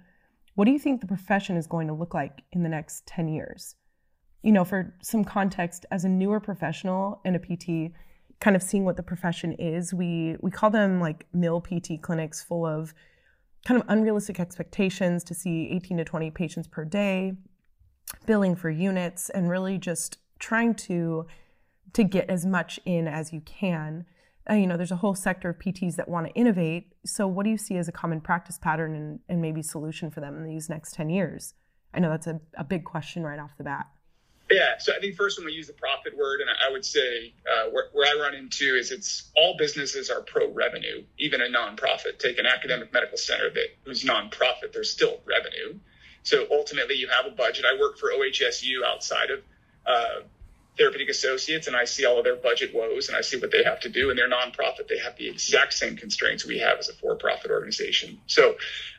What 0.56 0.66
do 0.66 0.72
you 0.72 0.80
think 0.80 1.02
the 1.02 1.08
profession 1.08 1.58
is 1.58 1.68
going 1.68 1.88
to 1.88 1.94
look 1.94 2.14
like 2.14 2.42
in 2.52 2.64
the 2.64 2.70
next 2.70 3.06
10 3.08 3.28
years? 3.28 3.76
You 4.42 4.51
know, 4.51 4.63
for 4.63 4.96
some 5.01 5.24
context, 5.24 5.86
as 5.92 6.06
a 6.06 6.10
newer 6.10 6.39
professional 6.39 7.20
and 7.25 7.36
a 7.36 7.39
PT, 7.39 7.94
kind 8.39 8.56
of 8.56 8.63
seeing 8.63 8.86
what 8.86 8.98
the 8.98 9.04
profession 9.04 9.54
is, 9.54 9.94
we 9.94 10.36
we 10.42 10.51
call 10.51 10.70
them 10.70 11.00
like 11.00 11.25
mill 11.34 11.62
PT 11.62 12.01
clinics 12.01 12.44
full 12.44 12.65
of 12.65 12.94
kind 13.65 13.82
of 13.82 13.88
unrealistic 13.89 14.39
expectations 14.39 15.24
to 15.24 15.34
see 15.34 15.70
18 15.72 15.98
to 15.98 16.06
20 16.06 16.32
patients 16.32 16.68
per 16.68 16.86
day, 16.86 17.34
billing 18.25 18.56
for 18.56 18.70
units, 18.70 19.30
and 19.30 19.50
really 19.50 19.77
just 19.77 20.18
trying 20.39 20.75
to 20.75 21.25
to 21.94 22.04
get 22.04 22.30
as 22.30 22.46
much 22.46 22.80
in 22.86 23.08
as 23.08 23.32
you 23.32 23.42
can 23.42 24.06
uh, 24.50 24.54
you 24.54 24.68
know, 24.68 24.77
there's 24.77 24.92
a 24.92 24.98
whole 24.98 25.15
sector 25.15 25.50
of 25.50 25.58
PTs 25.58 25.96
that 25.96 26.08
want 26.08 26.27
to 26.27 26.34
innovate. 26.34 26.94
So, 27.06 27.27
what 27.27 27.44
do 27.46 27.50
you 27.50 27.58
see 27.58 27.77
as 27.77 27.88
a 27.88 27.92
common 27.92 28.22
practice 28.22 28.60
pattern 28.60 28.96
and, 28.96 29.20
and 29.27 29.42
maybe 29.42 29.62
solution 29.62 30.12
for 30.12 30.22
them 30.22 30.38
in 30.38 30.44
these 30.44 30.70
next 30.70 30.94
10 30.94 31.10
years? 31.10 31.56
I 31.94 32.00
know 32.00 32.10
that's 32.10 32.27
a, 32.27 32.39
a 32.58 32.63
big 32.63 32.84
question 32.84 33.24
right 33.24 33.39
off 33.39 33.58
the 33.58 33.63
bat. 33.63 33.88
Yeah, 34.52 34.78
so 34.78 34.94
I 34.96 35.00
think 35.00 35.16
first 35.16 35.40
when 35.40 35.46
we 35.46 35.54
use 35.54 35.68
the 35.68 35.74
profit 35.74 36.16
word, 36.16 36.40
and 36.40 36.50
I 36.50 36.72
would 36.72 36.86
say 36.86 37.34
uh, 37.52 37.70
where, 37.72 37.86
where, 37.94 38.08
I 38.08 38.22
run 38.22 38.36
into 38.36 38.75
is 38.75 38.92
it's 38.92 39.32
all 39.36 39.56
businesses 39.58 40.12
are 40.12 40.22
pro 40.22 40.52
revenue, 40.52 41.04
even 41.18 41.42
a 41.42 41.46
nonprofit. 41.46 42.20
Take 42.20 42.38
an 42.38 42.46
academic 42.46 42.94
medical 42.94 43.18
center 43.18 43.50
that 43.50 43.68
who's 43.86 44.04
nonprofit, 44.04 44.72
there's 44.72 44.92
still 44.92 45.20
revenue. 45.25 45.80
So 46.22 46.46
ultimately, 46.52 46.96
you 46.96 47.08
have 47.08 47.25
a 47.25 47.36
budget. 47.36 47.66
I 47.66 47.80
work 47.80 47.98
for 47.98 48.12
OHSU 48.12 48.84
outside 48.86 49.32
of 49.32 49.40
uh, 49.88 50.22
therapeutic 50.77 51.10
associates 51.10 51.67
and 51.67 51.75
I 51.75 51.86
see 51.86 52.05
all 52.05 52.17
of 52.17 52.24
their 52.24 52.36
budget 52.36 52.74
woes 52.74 53.08
and 53.08 53.17
I 53.17 53.22
see 53.22 53.38
what 53.38 53.51
they 53.51 53.63
have 53.63 53.79
to 53.82 53.89
do 53.89 54.10
and 54.10 54.20
they're 54.20 54.29
nonprofit. 54.29 54.88
They 54.88 55.00
have 55.00 55.15
the 55.17 55.27
exact 55.27 55.74
same 55.74 55.96
constraints 55.96 56.46
we 56.46 56.60
have 56.60 56.79
as 56.79 56.89
a 56.89 56.94
for-profit 56.94 57.51
organization. 57.51 58.20
So, 58.27 58.55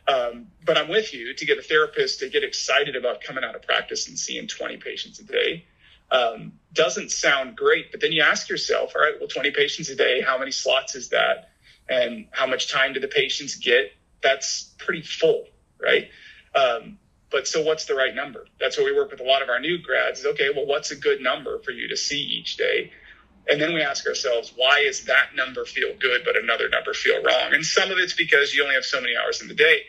um, 0.08 0.48
but 0.64 0.78
I'm 0.78 0.88
with 0.88 1.12
you 1.12 1.34
to 1.34 1.46
get 1.46 1.58
a 1.58 1.62
therapist 1.62 2.20
to 2.20 2.28
get 2.28 2.44
excited 2.44 2.96
about 2.96 3.20
coming 3.20 3.44
out 3.44 3.54
of 3.54 3.62
practice 3.62 4.08
and 4.08 4.18
seeing 4.18 4.46
20 4.46 4.78
patients 4.78 5.18
a 5.20 5.24
day. 5.24 5.64
Um, 6.10 6.52
doesn't 6.72 7.10
sound 7.10 7.56
great, 7.56 7.90
but 7.90 8.00
then 8.00 8.12
you 8.12 8.22
ask 8.22 8.48
yourself, 8.48 8.92
all 8.94 9.02
right, 9.02 9.14
well, 9.18 9.28
20 9.28 9.50
patients 9.50 9.88
a 9.88 9.96
day, 9.96 10.20
how 10.20 10.38
many 10.38 10.52
slots 10.52 10.94
is 10.94 11.08
that? 11.10 11.50
And 11.88 12.28
how 12.30 12.46
much 12.46 12.70
time 12.70 12.92
do 12.92 13.00
the 13.00 13.08
patients 13.08 13.56
get? 13.56 13.92
That's 14.22 14.74
pretty 14.78 15.02
full, 15.02 15.46
right? 15.80 16.08
Um, 16.54 16.98
but 17.30 17.48
so 17.48 17.62
what's 17.62 17.86
the 17.86 17.94
right 17.94 18.14
number? 18.14 18.46
That's 18.60 18.76
what 18.76 18.84
we 18.84 18.94
work 18.94 19.10
with 19.10 19.20
a 19.20 19.24
lot 19.24 19.42
of 19.42 19.48
our 19.48 19.60
new 19.60 19.78
grads. 19.78 20.20
Is 20.20 20.26
okay, 20.26 20.50
well, 20.54 20.66
what's 20.66 20.90
a 20.90 20.96
good 20.96 21.20
number 21.20 21.58
for 21.60 21.72
you 21.72 21.88
to 21.88 21.96
see 21.96 22.20
each 22.20 22.56
day? 22.56 22.92
And 23.48 23.60
then 23.60 23.74
we 23.74 23.80
ask 23.80 24.06
ourselves, 24.06 24.52
why 24.56 24.80
is 24.80 25.04
that 25.04 25.34
number 25.36 25.64
feel 25.64 25.94
good, 26.00 26.22
but 26.24 26.36
another 26.36 26.68
number 26.68 26.92
feel 26.94 27.22
wrong? 27.22 27.52
And 27.52 27.64
some 27.64 27.90
of 27.90 27.98
it's 27.98 28.12
because 28.12 28.54
you 28.54 28.62
only 28.62 28.74
have 28.74 28.84
so 28.84 29.00
many 29.00 29.14
hours 29.16 29.40
in 29.40 29.48
the 29.48 29.54
day. 29.54 29.82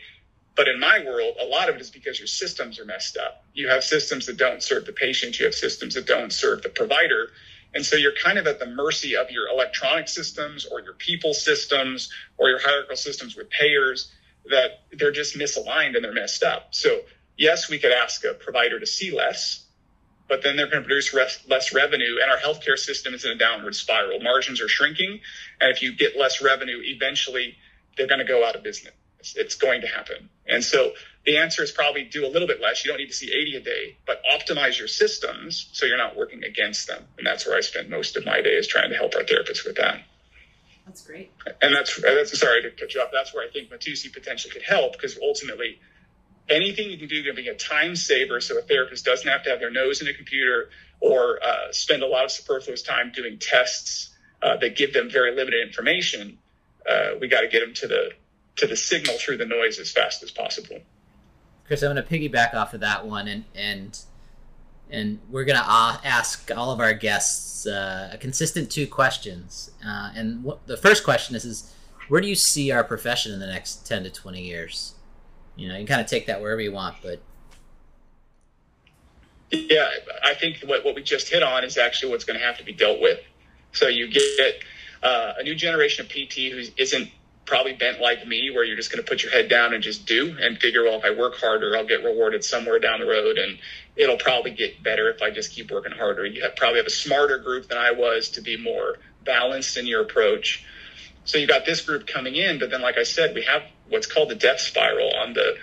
But 0.56 0.68
in 0.68 0.80
my 0.80 1.04
world, 1.04 1.36
a 1.40 1.44
lot 1.44 1.68
of 1.68 1.76
it 1.76 1.80
is 1.80 1.90
because 1.90 2.18
your 2.18 2.26
systems 2.26 2.80
are 2.80 2.84
messed 2.84 3.16
up. 3.16 3.44
You 3.54 3.68
have 3.68 3.84
systems 3.84 4.26
that 4.26 4.36
don't 4.36 4.62
serve 4.62 4.86
the 4.86 4.92
patient, 4.92 5.38
you 5.38 5.44
have 5.44 5.54
systems 5.54 5.94
that 5.94 6.06
don't 6.06 6.32
serve 6.32 6.62
the 6.62 6.68
provider. 6.68 7.30
And 7.74 7.84
so 7.84 7.96
you're 7.96 8.14
kind 8.14 8.38
of 8.38 8.46
at 8.46 8.58
the 8.58 8.66
mercy 8.66 9.16
of 9.16 9.30
your 9.30 9.48
electronic 9.48 10.08
systems 10.08 10.66
or 10.66 10.80
your 10.80 10.94
people 10.94 11.34
systems 11.34 12.10
or 12.38 12.48
your 12.48 12.58
hierarchical 12.58 12.96
systems 12.96 13.36
with 13.36 13.50
payers 13.50 14.10
that 14.50 14.82
they're 14.92 15.12
just 15.12 15.36
misaligned 15.36 15.94
and 15.94 16.04
they're 16.04 16.12
messed 16.12 16.42
up. 16.42 16.68
So, 16.70 17.00
yes, 17.38 17.70
we 17.70 17.78
could 17.78 17.92
ask 17.92 18.24
a 18.24 18.34
provider 18.34 18.78
to 18.78 18.86
see 18.86 19.16
less, 19.16 19.64
but 20.28 20.42
then 20.42 20.56
they're 20.56 20.66
going 20.66 20.82
to 20.82 20.86
produce 20.86 21.14
less 21.14 21.72
revenue. 21.72 22.18
And 22.20 22.30
our 22.30 22.36
healthcare 22.36 22.76
system 22.76 23.14
is 23.14 23.24
in 23.24 23.30
a 23.30 23.36
downward 23.36 23.74
spiral. 23.74 24.20
Margins 24.20 24.60
are 24.60 24.68
shrinking. 24.68 25.20
And 25.60 25.70
if 25.74 25.82
you 25.82 25.96
get 25.96 26.18
less 26.18 26.42
revenue, 26.42 26.80
eventually 26.82 27.56
they're 27.96 28.06
going 28.08 28.20
to 28.20 28.26
go 28.26 28.46
out 28.46 28.54
of 28.54 28.62
business. 28.62 28.92
It's, 29.20 29.36
it's 29.36 29.54
going 29.54 29.80
to 29.80 29.86
happen. 29.86 30.28
And 30.46 30.62
so 30.62 30.92
the 31.24 31.38
answer 31.38 31.62
is 31.62 31.70
probably 31.70 32.04
do 32.04 32.26
a 32.26 32.28
little 32.28 32.46
bit 32.46 32.60
less. 32.60 32.84
You 32.84 32.90
don't 32.90 32.98
need 32.98 33.08
to 33.08 33.14
see 33.14 33.32
80 33.32 33.56
a 33.56 33.60
day, 33.60 33.96
but 34.06 34.22
optimize 34.24 34.78
your 34.78 34.88
systems 34.88 35.70
so 35.72 35.86
you're 35.86 35.96
not 35.96 36.16
working 36.16 36.44
against 36.44 36.88
them. 36.88 37.02
And 37.16 37.26
that's 37.26 37.46
where 37.46 37.56
I 37.56 37.60
spend 37.60 37.88
most 37.88 38.16
of 38.16 38.26
my 38.26 38.42
day 38.42 38.50
is 38.50 38.66
trying 38.66 38.90
to 38.90 38.96
help 38.96 39.14
our 39.14 39.22
therapists 39.22 39.64
with 39.64 39.76
that. 39.76 40.02
That's 40.86 41.02
great. 41.02 41.30
And 41.60 41.74
that's, 41.74 42.00
that's 42.00 42.38
sorry 42.38 42.62
to 42.62 42.70
cut 42.70 42.94
you 42.94 43.00
off. 43.00 43.10
That's 43.12 43.34
where 43.34 43.46
I 43.46 43.50
think 43.50 43.70
Motusi 43.70 44.12
potentially 44.12 44.52
could 44.52 44.62
help 44.62 44.92
because 44.92 45.18
ultimately 45.22 45.78
anything 46.50 46.90
you 46.90 46.98
can 46.98 47.08
do 47.08 47.22
to 47.22 47.34
be 47.34 47.48
a 47.48 47.54
time 47.54 47.94
saver 47.94 48.40
so 48.40 48.58
a 48.58 48.62
therapist 48.62 49.04
doesn't 49.04 49.28
have 49.28 49.42
to 49.44 49.50
have 49.50 49.60
their 49.60 49.70
nose 49.70 50.00
in 50.00 50.08
a 50.08 50.14
computer 50.14 50.70
or 51.00 51.38
uh, 51.42 51.70
spend 51.70 52.02
a 52.02 52.06
lot 52.06 52.24
of 52.24 52.30
superfluous 52.30 52.82
time 52.82 53.12
doing 53.14 53.38
tests 53.38 54.10
uh, 54.42 54.56
that 54.56 54.76
give 54.76 54.92
them 54.92 55.10
very 55.10 55.34
limited 55.34 55.66
information. 55.66 56.38
Uh, 56.88 57.10
we 57.20 57.28
got 57.28 57.42
to 57.42 57.48
get 57.48 57.60
them 57.60 57.74
to 57.74 57.86
the 57.86 58.10
to 58.56 58.66
the 58.66 58.76
signal 58.76 59.16
through 59.18 59.36
the 59.36 59.46
noise 59.46 59.78
as 59.78 59.90
fast 59.92 60.22
as 60.22 60.30
possible. 60.32 60.80
Chris, 61.66 61.82
I'm 61.82 61.94
going 61.94 62.04
to 62.04 62.10
piggyback 62.10 62.54
off 62.54 62.74
of 62.74 62.80
that 62.80 63.06
one, 63.06 63.28
and 63.28 63.44
and 63.54 63.98
and 64.90 65.20
we're 65.30 65.44
going 65.44 65.58
to 65.58 65.64
ask 65.68 66.50
all 66.56 66.72
of 66.72 66.80
our 66.80 66.94
guests 66.94 67.66
uh, 67.66 68.10
a 68.12 68.18
consistent 68.18 68.70
two 68.70 68.86
questions. 68.86 69.70
Uh, 69.84 70.10
and 70.14 70.42
what, 70.42 70.66
the 70.66 70.76
first 70.76 71.04
question 71.04 71.36
is, 71.36 71.44
is 71.44 71.74
where 72.08 72.20
do 72.20 72.26
you 72.26 72.34
see 72.34 72.70
our 72.70 72.82
profession 72.82 73.32
in 73.32 73.40
the 73.40 73.46
next 73.46 73.86
10 73.86 74.04
to 74.04 74.10
20 74.10 74.40
years? 74.40 74.94
You 75.58 75.68
know, 75.68 75.76
you 75.76 75.86
kind 75.86 76.00
of 76.00 76.06
take 76.06 76.26
that 76.26 76.40
wherever 76.40 76.60
you 76.60 76.72
want, 76.72 76.96
but 77.02 77.20
yeah, 79.50 79.90
I 80.24 80.34
think 80.34 80.60
what, 80.64 80.84
what 80.84 80.94
we 80.94 81.02
just 81.02 81.28
hit 81.28 81.42
on 81.42 81.64
is 81.64 81.76
actually 81.76 82.12
what's 82.12 82.24
going 82.24 82.38
to 82.38 82.44
have 82.44 82.58
to 82.58 82.64
be 82.64 82.72
dealt 82.72 83.00
with. 83.00 83.18
So 83.72 83.88
you 83.88 84.08
get 84.08 84.54
uh, 85.02 85.34
a 85.38 85.42
new 85.42 85.54
generation 85.54 86.06
of 86.06 86.10
PT 86.10 86.52
who 86.52 86.62
isn't 86.76 87.10
probably 87.44 87.72
bent 87.72 88.00
like 88.00 88.26
me, 88.26 88.50
where 88.50 88.62
you're 88.62 88.76
just 88.76 88.92
going 88.92 89.02
to 89.02 89.08
put 89.08 89.22
your 89.22 89.32
head 89.32 89.48
down 89.48 89.72
and 89.72 89.82
just 89.82 90.06
do 90.06 90.36
and 90.40 90.58
figure, 90.58 90.84
well, 90.84 90.98
if 90.98 91.04
I 91.04 91.10
work 91.18 91.36
harder, 91.36 91.76
I'll 91.76 91.86
get 91.86 92.04
rewarded 92.04 92.44
somewhere 92.44 92.78
down 92.78 93.00
the 93.00 93.06
road, 93.06 93.38
and 93.38 93.58
it'll 93.96 94.18
probably 94.18 94.50
get 94.50 94.82
better 94.82 95.10
if 95.10 95.22
I 95.22 95.30
just 95.30 95.52
keep 95.52 95.70
working 95.70 95.92
harder. 95.92 96.26
You 96.26 96.42
have, 96.42 96.56
probably 96.56 96.78
have 96.78 96.86
a 96.86 96.90
smarter 96.90 97.38
group 97.38 97.68
than 97.68 97.78
I 97.78 97.92
was 97.92 98.28
to 98.30 98.42
be 98.42 98.56
more 98.56 98.98
balanced 99.24 99.78
in 99.78 99.86
your 99.86 100.02
approach. 100.02 100.64
So 101.28 101.36
you 101.36 101.46
got 101.46 101.66
this 101.66 101.82
group 101.82 102.06
coming 102.06 102.36
in, 102.36 102.58
but 102.58 102.70
then, 102.70 102.80
like 102.80 102.96
I 102.96 103.02
said, 103.02 103.34
we 103.34 103.42
have 103.42 103.62
what's 103.90 104.06
called 104.06 104.30
the 104.30 104.34
death 104.34 104.60
spiral 104.60 105.14
on 105.14 105.34
the 105.34 105.58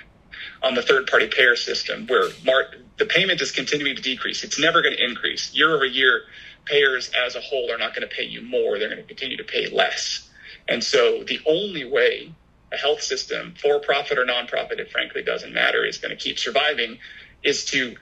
on 0.61 0.75
the 0.75 0.83
third 0.83 1.07
party 1.07 1.27
payer 1.27 1.55
system, 1.55 2.05
where 2.05 2.29
Mark, 2.45 2.75
the 2.97 3.05
payment 3.07 3.41
is 3.41 3.51
continuing 3.51 3.95
to 3.95 4.01
decrease. 4.01 4.43
It's 4.43 4.59
never 4.59 4.83
going 4.83 4.95
to 4.95 5.03
increase 5.03 5.55
year 5.55 5.73
over 5.73 5.83
year. 5.83 6.21
Payers 6.65 7.09
as 7.25 7.35
a 7.35 7.41
whole 7.41 7.71
are 7.71 7.79
not 7.79 7.95
going 7.95 8.07
to 8.07 8.15
pay 8.15 8.25
you 8.25 8.43
more; 8.43 8.77
they're 8.77 8.89
going 8.89 9.01
to 9.01 9.07
continue 9.07 9.37
to 9.37 9.43
pay 9.43 9.67
less. 9.67 10.29
And 10.67 10.83
so 10.83 11.23
the 11.23 11.39
only 11.47 11.83
way 11.83 12.31
a 12.71 12.77
health 12.77 13.01
system, 13.01 13.55
for 13.59 13.79
profit 13.79 14.19
or 14.19 14.25
nonprofit, 14.25 14.77
it 14.77 14.91
frankly 14.91 15.23
doesn't 15.23 15.51
matter, 15.51 15.83
is 15.83 15.97
going 15.97 16.15
to 16.15 16.23
keep 16.23 16.37
surviving 16.37 16.99
is 17.41 17.65
to 17.65 17.95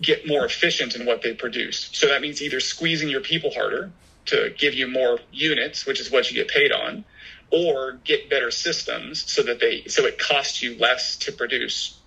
get 0.00 0.24
more 0.28 0.44
efficient 0.44 0.94
in 0.94 1.04
what 1.04 1.22
they 1.22 1.34
produce. 1.34 1.90
So 1.92 2.06
that 2.06 2.22
means 2.22 2.40
either 2.42 2.60
squeezing 2.60 3.08
your 3.08 3.22
people 3.22 3.50
harder 3.50 3.90
to 4.28 4.54
give 4.56 4.74
you 4.74 4.86
more 4.86 5.18
units, 5.32 5.86
which 5.86 6.00
is 6.00 6.10
what 6.10 6.30
you 6.30 6.36
get 6.36 6.48
paid 6.48 6.72
on, 6.72 7.04
or 7.50 7.92
get 8.04 8.30
better 8.30 8.50
systems 8.50 9.30
so 9.30 9.42
that 9.42 9.60
they 9.60 9.84
so 9.88 10.06
it 10.06 10.18
costs 10.18 10.62
you 10.62 10.78
less 10.78 11.16
to 11.16 11.32
produce 11.32 11.98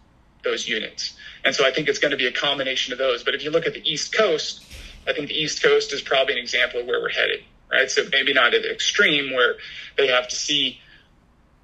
those 0.44 0.68
units. 0.68 1.16
And 1.44 1.54
so 1.54 1.66
I 1.66 1.72
think 1.72 1.88
it's 1.88 2.00
going 2.00 2.12
to 2.12 2.18
be 2.18 2.28
a 2.28 2.32
combination 2.32 2.94
of 2.94 3.00
those. 3.00 3.24
But 3.24 3.36
if 3.36 3.44
you 3.44 3.52
look 3.52 3.66
at 3.66 3.74
the 3.74 3.92
East 3.92 4.14
Coast, 4.14 4.66
I 5.08 5.14
think 5.14 5.28
the 5.28 5.40
East 5.40 5.62
Coast 5.62 5.94
is 5.94 6.02
probably 6.02 6.34
an 6.34 6.40
example 6.40 6.82
of 6.82 6.88
where 6.88 7.00
we're 7.00 7.10
headed 7.10 7.44
right? 7.72 7.90
So 7.90 8.04
maybe 8.12 8.34
not 8.34 8.54
at 8.54 8.66
extreme 8.66 9.34
where 9.34 9.56
they 9.98 10.08
have 10.08 10.28
to 10.28 10.36
see 10.36 10.80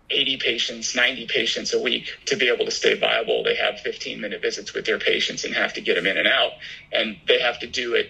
80 0.10 0.38
patients, 0.38 0.96
90 0.96 1.28
patients 1.28 1.74
a 1.74 1.82
week 1.82 2.10
to 2.26 2.38
be 2.38 2.48
able 2.50 2.66
to 2.66 2.72
stay 2.72 2.98
viable. 2.98 3.44
They 3.44 3.56
have 3.56 3.80
15 3.82 4.22
minute 4.22 4.42
visits 4.42 4.74
with 4.74 4.86
their 4.86 5.00
patients 5.00 5.44
and 5.44 5.54
have 5.54 5.74
to 5.74 5.82
get 5.82 5.96
them 5.96 6.08
in 6.08 6.18
and 6.18 6.28
out. 6.28 6.52
And 6.92 7.18
they 7.28 7.40
have 7.42 7.60
to 7.60 7.68
do 7.68 7.94
it 7.94 8.10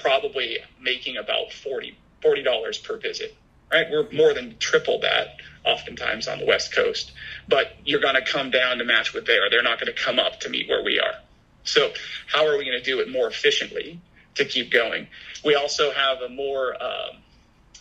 probably 0.00 0.58
making 0.80 1.16
about 1.16 1.52
40, 1.52 1.96
$40 2.22 2.84
per 2.84 2.98
visit, 2.98 3.36
right? 3.72 3.86
We're 3.90 4.10
more 4.10 4.34
than 4.34 4.56
triple 4.58 5.00
that 5.00 5.36
oftentimes 5.64 6.26
on 6.26 6.38
the 6.38 6.46
West 6.46 6.74
Coast, 6.74 7.12
but 7.48 7.76
you're 7.84 8.00
going 8.00 8.14
to 8.14 8.24
come 8.24 8.50
down 8.50 8.78
to 8.78 8.84
match 8.84 9.12
what 9.14 9.26
they 9.26 9.36
are. 9.36 9.50
They're 9.50 9.62
not 9.62 9.78
going 9.80 9.94
to 9.94 10.02
come 10.02 10.18
up 10.18 10.40
to 10.40 10.48
meet 10.48 10.68
where 10.68 10.82
we 10.82 10.98
are. 10.98 11.14
So 11.64 11.92
how 12.26 12.46
are 12.46 12.56
we 12.56 12.64
going 12.64 12.78
to 12.78 12.82
do 12.82 13.00
it 13.00 13.10
more 13.10 13.28
efficiently? 13.28 14.00
to 14.34 14.44
keep 14.44 14.70
going. 14.70 15.06
We 15.44 15.54
also 15.54 15.92
have 15.92 16.22
a 16.22 16.28
more 16.28 16.74
um, 16.82 17.16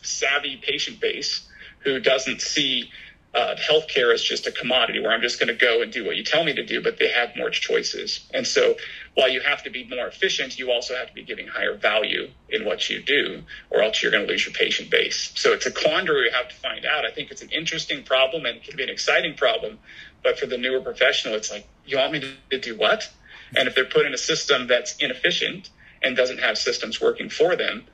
savvy 0.02 0.58
patient 0.62 1.00
base 1.00 1.48
who 1.80 2.00
doesn't 2.00 2.42
see 2.42 2.92
uh, 3.34 3.56
healthcare 3.58 4.14
as 4.14 4.22
just 4.22 4.48
a 4.48 4.52
commodity 4.52 5.00
where 5.00 5.12
I'm 5.12 5.22
just 5.22 5.40
going 5.40 5.48
to 5.48 5.54
go 5.66 5.82
and 5.82 5.92
do 5.92 6.06
what 6.06 6.16
you 6.16 6.24
tell 6.24 6.44
me 6.44 6.54
to 6.54 6.66
do, 6.66 6.82
but 6.82 6.98
they 6.98 7.10
have 7.10 7.36
more 7.36 7.50
choices. 7.50 8.28
And 8.34 8.46
so 8.46 8.76
while 9.20 9.30
you 9.30 9.42
have 9.42 9.64
to 9.64 9.70
be 9.70 9.86
more 9.86 10.08
efficient, 10.08 10.58
you 10.58 10.72
also 10.72 10.96
have 10.96 11.10
to 11.10 11.14
be 11.14 11.24
giving 11.24 11.48
higher 11.48 11.76
value 11.76 12.30
in 12.50 12.66
what 12.66 12.90
you 12.90 13.02
do, 13.02 13.44
or 13.70 13.82
else 13.82 14.02
you're 14.02 14.12
going 14.12 14.26
to 14.26 14.32
lose 14.32 14.46
your 14.46 14.54
patient 14.54 14.90
base. 14.90 15.32
So 15.36 15.52
it's 15.54 15.66
a 15.66 15.72
quandary 15.72 16.24
we 16.24 16.32
have 16.32 16.50
to 16.50 16.56
find 16.56 16.86
out. 16.86 17.06
I 17.06 17.12
think 17.12 17.30
it's 17.30 17.42
an 17.42 17.50
interesting 17.50 18.04
problem 18.04 18.46
and 18.46 18.58
it 18.58 18.64
can 18.64 18.78
be 18.78 18.84
an 18.84 18.90
exciting 18.90 19.36
problem. 19.36 19.78
But 20.24 20.40
for 20.40 20.46
the 20.46 20.58
newer 20.58 20.82
professional, 20.82 21.36
it's 21.36 21.52
like, 21.52 21.68
you 21.86 21.98
want 21.98 22.14
me 22.14 22.38
to 22.50 22.60
do 22.60 22.78
what? 22.78 23.10
And 23.56 23.68
if 23.68 23.76
they're 23.76 23.86
put 23.86 24.06
in 24.06 24.14
a 24.14 24.18
system 24.18 24.68
that's 24.68 24.96
inefficient, 24.98 25.70
and 26.02 26.16
doesn't 26.16 26.40
have 26.40 26.58
systems 26.58 27.02
working 27.02 27.30
for 27.30 27.56
them, 27.56 27.86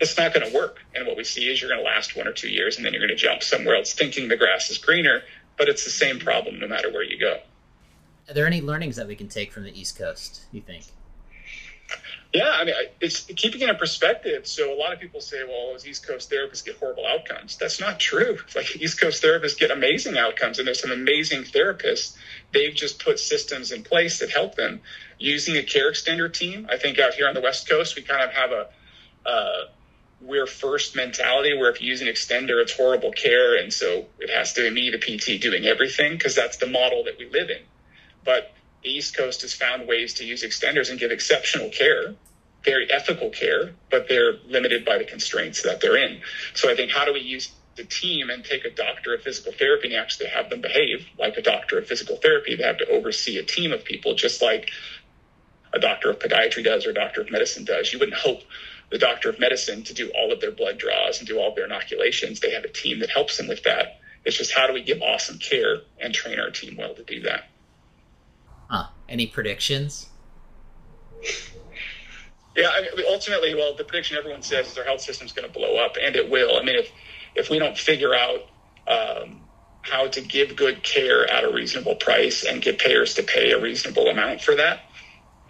it's 0.00 0.16
not 0.16 0.34
going 0.34 0.48
to 0.48 0.54
work. 0.54 0.78
And 0.94 1.06
what 1.06 1.16
we 1.16 1.24
see 1.24 1.50
is 1.50 1.60
you're 1.60 1.70
going 1.70 1.82
to 1.82 1.84
last 1.84 2.16
one 2.16 2.26
or 2.26 2.32
two 2.32 2.48
years 2.48 2.76
and 2.76 2.84
then 2.84 2.92
you're 2.92 3.06
going 3.06 3.16
to 3.16 3.22
jump 3.22 3.42
somewhere 3.42 3.76
else 3.76 3.92
thinking 3.92 4.28
the 4.28 4.36
grass 4.36 4.70
is 4.70 4.78
greener, 4.78 5.22
but 5.58 5.68
it's 5.68 5.84
the 5.84 5.90
same 5.90 6.18
problem 6.18 6.58
no 6.58 6.66
matter 6.66 6.90
where 6.90 7.04
you 7.04 7.18
go. 7.18 7.38
Are 8.28 8.34
there 8.34 8.46
any 8.46 8.60
learnings 8.60 8.96
that 8.96 9.06
we 9.06 9.16
can 9.16 9.28
take 9.28 9.52
from 9.52 9.64
the 9.64 9.78
East 9.78 9.98
Coast, 9.98 10.42
you 10.52 10.60
think? 10.60 10.84
Yeah, 12.32 12.48
I 12.50 12.64
mean, 12.64 12.74
it's 13.00 13.24
keeping 13.36 13.60
it 13.60 13.68
in 13.68 13.76
perspective. 13.76 14.46
So 14.46 14.72
a 14.72 14.78
lot 14.78 14.94
of 14.94 15.00
people 15.00 15.20
say, 15.20 15.44
well, 15.46 15.72
those 15.72 15.86
East 15.86 16.06
Coast 16.06 16.30
therapists 16.30 16.64
get 16.64 16.78
horrible 16.78 17.06
outcomes. 17.06 17.56
That's 17.58 17.78
not 17.78 18.00
true. 18.00 18.38
Like 18.56 18.76
East 18.76 18.98
Coast 18.98 19.22
therapists 19.22 19.58
get 19.58 19.70
amazing 19.70 20.16
outcomes, 20.16 20.58
and 20.58 20.66
there's 20.66 20.80
some 20.80 20.92
amazing 20.92 21.42
therapists. 21.42 22.16
They've 22.52 22.74
just 22.74 23.04
put 23.04 23.18
systems 23.18 23.70
in 23.70 23.82
place 23.82 24.20
that 24.20 24.30
help 24.30 24.54
them. 24.54 24.80
Using 25.18 25.56
a 25.56 25.62
care 25.62 25.90
extender 25.90 26.32
team, 26.32 26.66
I 26.70 26.78
think 26.78 26.98
out 26.98 27.14
here 27.14 27.28
on 27.28 27.34
the 27.34 27.42
West 27.42 27.68
Coast, 27.68 27.96
we 27.96 28.02
kind 28.02 28.22
of 28.22 28.30
have 28.30 28.50
a 28.50 28.68
uh, 29.28 29.64
we're 30.22 30.46
first 30.46 30.96
mentality 30.96 31.56
where 31.56 31.70
if 31.70 31.82
you 31.82 31.88
use 31.88 32.00
an 32.00 32.06
extender, 32.06 32.62
it's 32.62 32.74
horrible 32.74 33.12
care, 33.12 33.56
and 33.56 33.72
so 33.72 34.06
it 34.18 34.30
has 34.30 34.54
to 34.54 34.62
be 34.62 34.70
me, 34.70 34.90
the 34.90 34.98
PT, 34.98 35.40
doing 35.40 35.66
everything 35.66 36.12
because 36.12 36.34
that's 36.34 36.56
the 36.58 36.66
model 36.66 37.04
that 37.04 37.18
we 37.18 37.28
live 37.28 37.50
in. 37.50 37.58
But 38.24 38.52
the 38.82 38.90
East 38.90 39.16
Coast 39.16 39.42
has 39.42 39.54
found 39.54 39.86
ways 39.86 40.14
to 40.14 40.24
use 40.24 40.42
extenders 40.42 40.90
and 40.90 40.98
give 40.98 41.10
exceptional 41.10 41.70
care, 41.70 42.14
very 42.64 42.90
ethical 42.90 43.30
care, 43.30 43.74
but 43.90 44.08
they're 44.08 44.34
limited 44.46 44.84
by 44.84 44.98
the 44.98 45.04
constraints 45.04 45.62
that 45.62 45.80
they're 45.80 45.96
in. 45.96 46.20
So 46.54 46.70
I 46.70 46.76
think 46.76 46.90
how 46.90 47.04
do 47.04 47.12
we 47.12 47.20
use 47.20 47.52
the 47.76 47.84
team 47.84 48.28
and 48.30 48.44
take 48.44 48.64
a 48.64 48.70
doctor 48.70 49.14
of 49.14 49.22
physical 49.22 49.52
therapy 49.52 49.88
and 49.88 49.96
actually 49.96 50.28
have 50.28 50.50
them 50.50 50.60
behave 50.60 51.06
like 51.18 51.36
a 51.36 51.42
doctor 51.42 51.78
of 51.78 51.86
physical 51.86 52.16
therapy? 52.16 52.56
They 52.56 52.64
have 52.64 52.78
to 52.78 52.88
oversee 52.88 53.38
a 53.38 53.44
team 53.44 53.72
of 53.72 53.84
people, 53.84 54.14
just 54.14 54.42
like 54.42 54.70
a 55.72 55.78
doctor 55.78 56.10
of 56.10 56.18
podiatry 56.18 56.64
does 56.64 56.86
or 56.86 56.90
a 56.90 56.94
doctor 56.94 57.20
of 57.22 57.30
medicine 57.30 57.64
does. 57.64 57.92
You 57.92 57.98
wouldn't 57.98 58.18
hope 58.18 58.42
the 58.90 58.98
doctor 58.98 59.30
of 59.30 59.40
medicine 59.40 59.82
to 59.84 59.94
do 59.94 60.10
all 60.10 60.32
of 60.32 60.40
their 60.40 60.50
blood 60.50 60.78
draws 60.78 61.18
and 61.18 61.26
do 61.26 61.38
all 61.38 61.48
of 61.48 61.54
their 61.54 61.64
inoculations. 61.64 62.40
They 62.40 62.50
have 62.50 62.64
a 62.64 62.68
team 62.68 63.00
that 63.00 63.10
helps 63.10 63.38
them 63.38 63.48
with 63.48 63.62
that. 63.62 64.00
It's 64.24 64.36
just 64.36 64.52
how 64.52 64.66
do 64.66 64.74
we 64.74 64.82
give 64.82 65.00
awesome 65.00 65.38
care 65.38 65.80
and 65.98 66.14
train 66.14 66.38
our 66.38 66.50
team 66.50 66.76
well 66.76 66.94
to 66.94 67.02
do 67.02 67.22
that? 67.22 67.44
Huh. 68.72 68.86
Any 69.06 69.26
predictions? 69.26 70.08
Yeah, 72.56 72.70
I 72.70 72.80
mean, 72.96 73.06
ultimately, 73.06 73.54
well, 73.54 73.76
the 73.76 73.84
prediction 73.84 74.16
everyone 74.16 74.40
says 74.40 74.72
is 74.72 74.78
our 74.78 74.84
health 74.84 75.02
system 75.02 75.26
is 75.26 75.32
going 75.32 75.46
to 75.46 75.52
blow 75.52 75.76
up, 75.76 75.96
and 76.02 76.16
it 76.16 76.30
will. 76.30 76.56
I 76.56 76.62
mean, 76.62 76.76
if 76.76 76.90
if 77.34 77.50
we 77.50 77.58
don't 77.58 77.76
figure 77.76 78.14
out 78.14 78.40
um, 78.88 79.40
how 79.82 80.06
to 80.08 80.20
give 80.22 80.56
good 80.56 80.82
care 80.82 81.30
at 81.30 81.44
a 81.44 81.52
reasonable 81.52 81.96
price 81.96 82.44
and 82.44 82.62
get 82.62 82.78
payers 82.78 83.14
to 83.14 83.22
pay 83.22 83.52
a 83.52 83.60
reasonable 83.60 84.08
amount 84.08 84.40
for 84.40 84.54
that, 84.54 84.80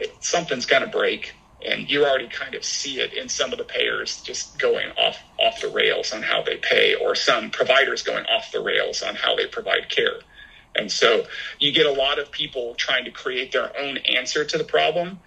it, 0.01 0.13
something's 0.21 0.67
going 0.67 0.83
to 0.83 0.89
break. 0.89 1.33
And 1.65 1.89
you 1.89 2.05
already 2.05 2.29
kind 2.29 2.57
of 2.57 2.65
see 2.65 2.99
it 3.01 3.13
in 3.13 3.29
some 3.29 3.53
of 3.53 3.59
the 3.59 3.65
payers 3.65 4.21
just 4.23 4.59
going 4.59 4.91
off 4.99 5.17
off 5.39 5.61
the 5.61 5.69
rails 5.69 6.13
on 6.13 6.23
how 6.23 6.43
they 6.43 6.57
pay, 6.57 6.97
or 6.97 7.15
some 7.15 7.51
providers 7.51 8.03
going 8.03 8.27
off 8.27 8.51
the 8.51 8.61
rails 8.61 9.01
on 9.01 9.15
how 9.15 9.37
they 9.37 9.47
provide 9.47 9.89
care. 9.89 10.23
And 10.75 10.91
so 10.91 11.25
you 11.59 11.73
get 11.73 11.87
a 11.87 11.93
lot 11.93 12.19
of 12.19 12.31
people 12.31 12.75
trying 12.75 13.05
to 13.05 13.11
create 13.11 13.53
their 13.53 13.77
own 13.79 13.99
answer 13.99 14.45
to 14.45 14.59
the 14.59 14.65
problem. 14.65 15.21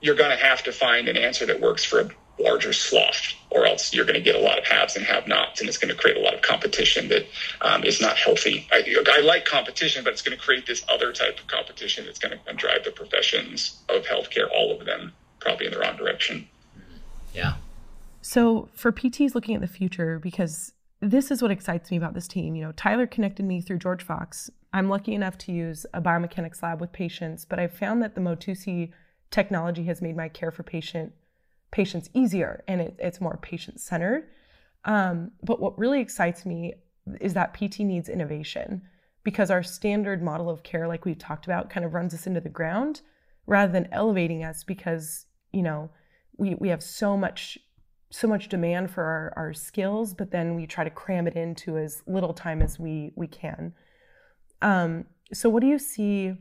You're 0.00 0.16
going 0.16 0.30
to 0.30 0.44
have 0.44 0.62
to 0.64 0.72
find 0.72 1.08
an 1.08 1.16
answer 1.16 1.46
that 1.46 1.60
works 1.60 1.84
for 1.84 2.00
a 2.00 2.10
larger 2.40 2.72
swath, 2.72 3.34
or 3.50 3.66
else 3.66 3.92
you're 3.92 4.04
going 4.04 4.14
to 4.14 4.20
get 4.20 4.36
a 4.36 4.40
lot 4.40 4.58
of 4.58 4.64
haves 4.64 4.96
and 4.96 5.04
have 5.04 5.26
nots, 5.26 5.60
and 5.60 5.68
it's 5.68 5.78
going 5.78 5.92
to 5.92 6.00
create 6.00 6.16
a 6.16 6.20
lot 6.20 6.34
of 6.34 6.42
competition 6.42 7.08
that 7.08 7.26
um, 7.60 7.84
is 7.84 8.00
not 8.00 8.16
healthy. 8.16 8.68
I, 8.70 8.84
I 9.10 9.20
like 9.20 9.44
competition, 9.44 10.04
but 10.04 10.12
it's 10.12 10.22
going 10.22 10.36
to 10.36 10.42
create 10.42 10.66
this 10.66 10.84
other 10.88 11.12
type 11.12 11.38
of 11.40 11.46
competition 11.48 12.04
that's 12.06 12.18
going 12.18 12.38
to 12.38 12.54
drive 12.54 12.84
the 12.84 12.92
professions 12.92 13.80
of 13.88 14.04
healthcare, 14.04 14.48
all 14.54 14.78
of 14.78 14.86
them, 14.86 15.12
probably 15.40 15.66
in 15.66 15.72
the 15.72 15.78
wrong 15.78 15.96
direction. 15.96 16.48
Yeah. 17.34 17.54
So 18.22 18.68
for 18.74 18.92
PTs 18.92 19.34
looking 19.34 19.54
at 19.54 19.60
the 19.60 19.68
future, 19.68 20.18
because 20.18 20.72
this 21.00 21.30
is 21.30 21.40
what 21.40 21.50
excites 21.50 21.90
me 21.90 21.96
about 21.96 22.14
this 22.14 22.28
team. 22.28 22.56
You 22.56 22.64
know, 22.64 22.72
Tyler 22.72 23.06
connected 23.06 23.44
me 23.44 23.60
through 23.60 23.78
George 23.78 24.02
Fox. 24.02 24.50
I'm 24.72 24.88
lucky 24.88 25.14
enough 25.14 25.38
to 25.38 25.52
use 25.52 25.86
a 25.94 26.02
biomechanics 26.02 26.62
lab 26.62 26.80
with 26.80 26.92
patients, 26.92 27.44
but 27.44 27.58
I've 27.58 27.72
found 27.72 28.02
that 28.02 28.14
the 28.14 28.20
Motusi 28.20 28.92
technology 29.30 29.84
has 29.84 30.02
made 30.02 30.16
my 30.16 30.28
care 30.28 30.50
for 30.50 30.62
patient 30.62 31.12
patients 31.70 32.08
easier 32.14 32.64
and 32.66 32.80
it, 32.80 32.96
it's 32.98 33.20
more 33.20 33.38
patient 33.40 33.80
centered. 33.80 34.28
Um, 34.84 35.32
but 35.42 35.60
what 35.60 35.78
really 35.78 36.00
excites 36.00 36.44
me 36.46 36.74
is 37.20 37.34
that 37.34 37.54
PT 37.54 37.80
needs 37.80 38.08
innovation 38.08 38.82
because 39.22 39.50
our 39.50 39.62
standard 39.62 40.22
model 40.22 40.50
of 40.50 40.62
care, 40.62 40.88
like 40.88 41.04
we've 41.04 41.18
talked 41.18 41.46
about, 41.46 41.70
kind 41.70 41.84
of 41.84 41.94
runs 41.94 42.14
us 42.14 42.26
into 42.26 42.40
the 42.40 42.48
ground 42.48 43.02
rather 43.46 43.72
than 43.72 43.88
elevating 43.92 44.44
us 44.44 44.64
because, 44.64 45.26
you 45.52 45.62
know, 45.62 45.90
we, 46.36 46.54
we 46.54 46.68
have 46.68 46.82
so 46.82 47.16
much 47.16 47.58
so 48.10 48.26
much 48.26 48.48
demand 48.48 48.90
for 48.90 49.02
our, 49.04 49.32
our 49.36 49.52
skills, 49.52 50.14
but 50.14 50.30
then 50.30 50.54
we 50.54 50.66
try 50.66 50.84
to 50.84 50.90
cram 50.90 51.26
it 51.26 51.34
into 51.34 51.76
as 51.76 52.02
little 52.06 52.32
time 52.32 52.62
as 52.62 52.78
we 52.78 53.12
we 53.16 53.26
can. 53.26 53.72
Um, 54.62 55.04
so 55.32 55.48
what 55.48 55.60
do 55.60 55.66
you 55.66 55.78
see, 55.78 56.34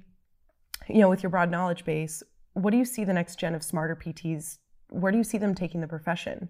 you 0.88 1.02
know, 1.02 1.10
with 1.10 1.24
your 1.24 1.30
broad 1.30 1.52
knowledge 1.52 1.84
base, 1.84 2.24
what 2.54 2.72
do 2.72 2.78
you 2.78 2.86
see 2.86 3.04
the 3.04 3.14
next 3.14 3.38
gen 3.38 3.54
of 3.54 3.64
smarter 3.64 3.96
PTs? 3.96 4.60
Where 4.90 5.12
do 5.12 5.18
you 5.18 5.24
see 5.24 5.38
them 5.38 5.54
taking 5.54 5.82
the 5.82 5.88
profession? 5.88 6.50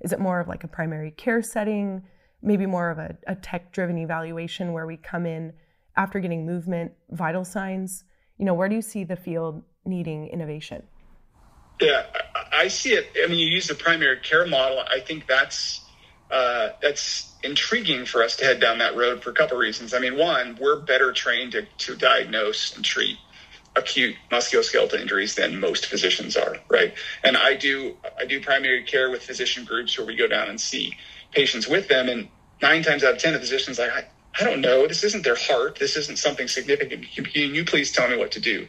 Is 0.00 0.12
it 0.12 0.20
more 0.20 0.38
of 0.38 0.48
like 0.48 0.64
a 0.64 0.68
primary 0.68 1.10
care 1.12 1.42
setting, 1.42 2.02
maybe 2.42 2.66
more 2.66 2.90
of 2.90 2.98
a, 2.98 3.16
a 3.26 3.34
tech 3.34 3.72
driven 3.72 3.98
evaluation 3.98 4.72
where 4.72 4.86
we 4.86 4.96
come 4.96 5.26
in 5.26 5.52
after 5.96 6.20
getting 6.20 6.46
movement, 6.46 6.92
vital 7.10 7.44
signs? 7.44 8.04
You 8.36 8.44
know, 8.44 8.54
where 8.54 8.68
do 8.68 8.76
you 8.76 8.82
see 8.82 9.02
the 9.02 9.16
field 9.16 9.62
needing 9.84 10.28
innovation? 10.28 10.82
Yeah, 11.80 12.06
I 12.58 12.68
see 12.68 12.92
it. 12.92 13.16
I 13.22 13.28
mean, 13.28 13.38
you 13.38 13.46
use 13.46 13.68
the 13.68 13.74
primary 13.74 14.18
care 14.18 14.46
model. 14.46 14.80
I 14.80 14.98
think 15.00 15.28
that's 15.28 15.80
uh, 16.30 16.70
that's 16.82 17.32
intriguing 17.42 18.04
for 18.04 18.22
us 18.22 18.36
to 18.36 18.44
head 18.44 18.60
down 18.60 18.78
that 18.78 18.96
road 18.96 19.22
for 19.22 19.30
a 19.30 19.32
couple 19.32 19.56
of 19.56 19.60
reasons. 19.60 19.94
I 19.94 20.00
mean, 20.00 20.18
one, 20.18 20.58
we're 20.60 20.80
better 20.80 21.12
trained 21.12 21.52
to, 21.52 21.62
to 21.62 21.96
diagnose 21.96 22.74
and 22.74 22.84
treat 22.84 23.16
acute 23.76 24.16
musculoskeletal 24.30 25.00
injuries 25.00 25.36
than 25.36 25.60
most 25.60 25.86
physicians 25.86 26.36
are, 26.36 26.56
right? 26.68 26.92
And 27.22 27.36
I 27.36 27.54
do 27.54 27.96
I 28.18 28.24
do 28.24 28.40
primary 28.40 28.82
care 28.82 29.08
with 29.10 29.22
physician 29.22 29.64
groups 29.64 29.96
where 29.96 30.06
we 30.06 30.16
go 30.16 30.26
down 30.26 30.48
and 30.48 30.60
see 30.60 30.94
patients 31.30 31.68
with 31.68 31.86
them, 31.88 32.08
and 32.08 32.28
nine 32.60 32.82
times 32.82 33.04
out 33.04 33.14
of 33.14 33.18
ten, 33.20 33.34
the 33.34 33.38
physician's 33.38 33.78
like, 33.78 33.92
I, 33.92 34.04
I 34.40 34.44
don't 34.44 34.60
know, 34.60 34.86
this 34.88 35.04
isn't 35.04 35.22
their 35.22 35.36
heart, 35.36 35.78
this 35.78 35.96
isn't 35.96 36.18
something 36.18 36.48
significant. 36.48 37.06
Can, 37.14 37.54
you 37.54 37.64
please 37.64 37.92
tell 37.92 38.08
me 38.08 38.16
what 38.16 38.32
to 38.32 38.40
do? 38.40 38.66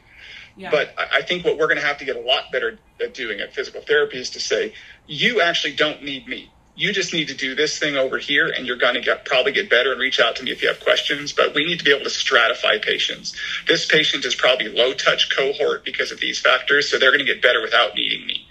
But 0.71 0.93
I 0.97 1.21
think 1.21 1.45
what 1.45 1.57
we're 1.57 1.67
going 1.67 1.79
to 1.79 1.85
have 1.85 1.99
to 1.99 2.05
get 2.05 2.17
a 2.17 2.21
lot 2.21 2.51
better 2.51 2.77
at 3.01 3.13
doing 3.13 3.39
at 3.39 3.53
physical 3.53 3.81
therapy 3.81 4.17
is 4.17 4.31
to 4.31 4.39
say, 4.39 4.73
you 5.07 5.41
actually 5.41 5.75
don't 5.75 6.03
need 6.03 6.27
me. 6.27 6.51
You 6.75 6.93
just 6.93 7.13
need 7.13 7.29
to 7.29 7.33
do 7.33 7.55
this 7.55 7.79
thing 7.79 7.95
over 7.95 8.17
here 8.17 8.47
and 8.47 8.65
you're 8.65 8.77
going 8.77 8.95
to 8.95 9.01
get 9.01 9.25
probably 9.25 9.51
get 9.51 9.69
better 9.69 9.91
and 9.91 9.99
reach 9.99 10.19
out 10.19 10.35
to 10.37 10.43
me 10.43 10.51
if 10.51 10.61
you 10.61 10.67
have 10.67 10.79
questions. 10.79 11.33
But 11.33 11.53
we 11.55 11.65
need 11.65 11.79
to 11.79 11.85
be 11.85 11.91
able 11.91 12.03
to 12.03 12.09
stratify 12.09 12.81
patients. 12.81 13.37
This 13.67 13.85
patient 13.85 14.25
is 14.25 14.35
probably 14.35 14.69
low 14.69 14.93
touch 14.93 15.35
cohort 15.35 15.83
because 15.83 16.11
of 16.11 16.19
these 16.19 16.39
factors 16.39 16.89
so 16.89 16.99
they're 16.99 17.11
going 17.11 17.25
to 17.25 17.33
get 17.33 17.41
better 17.41 17.61
without 17.61 17.95
needing 17.95 18.25
me. 18.27 18.45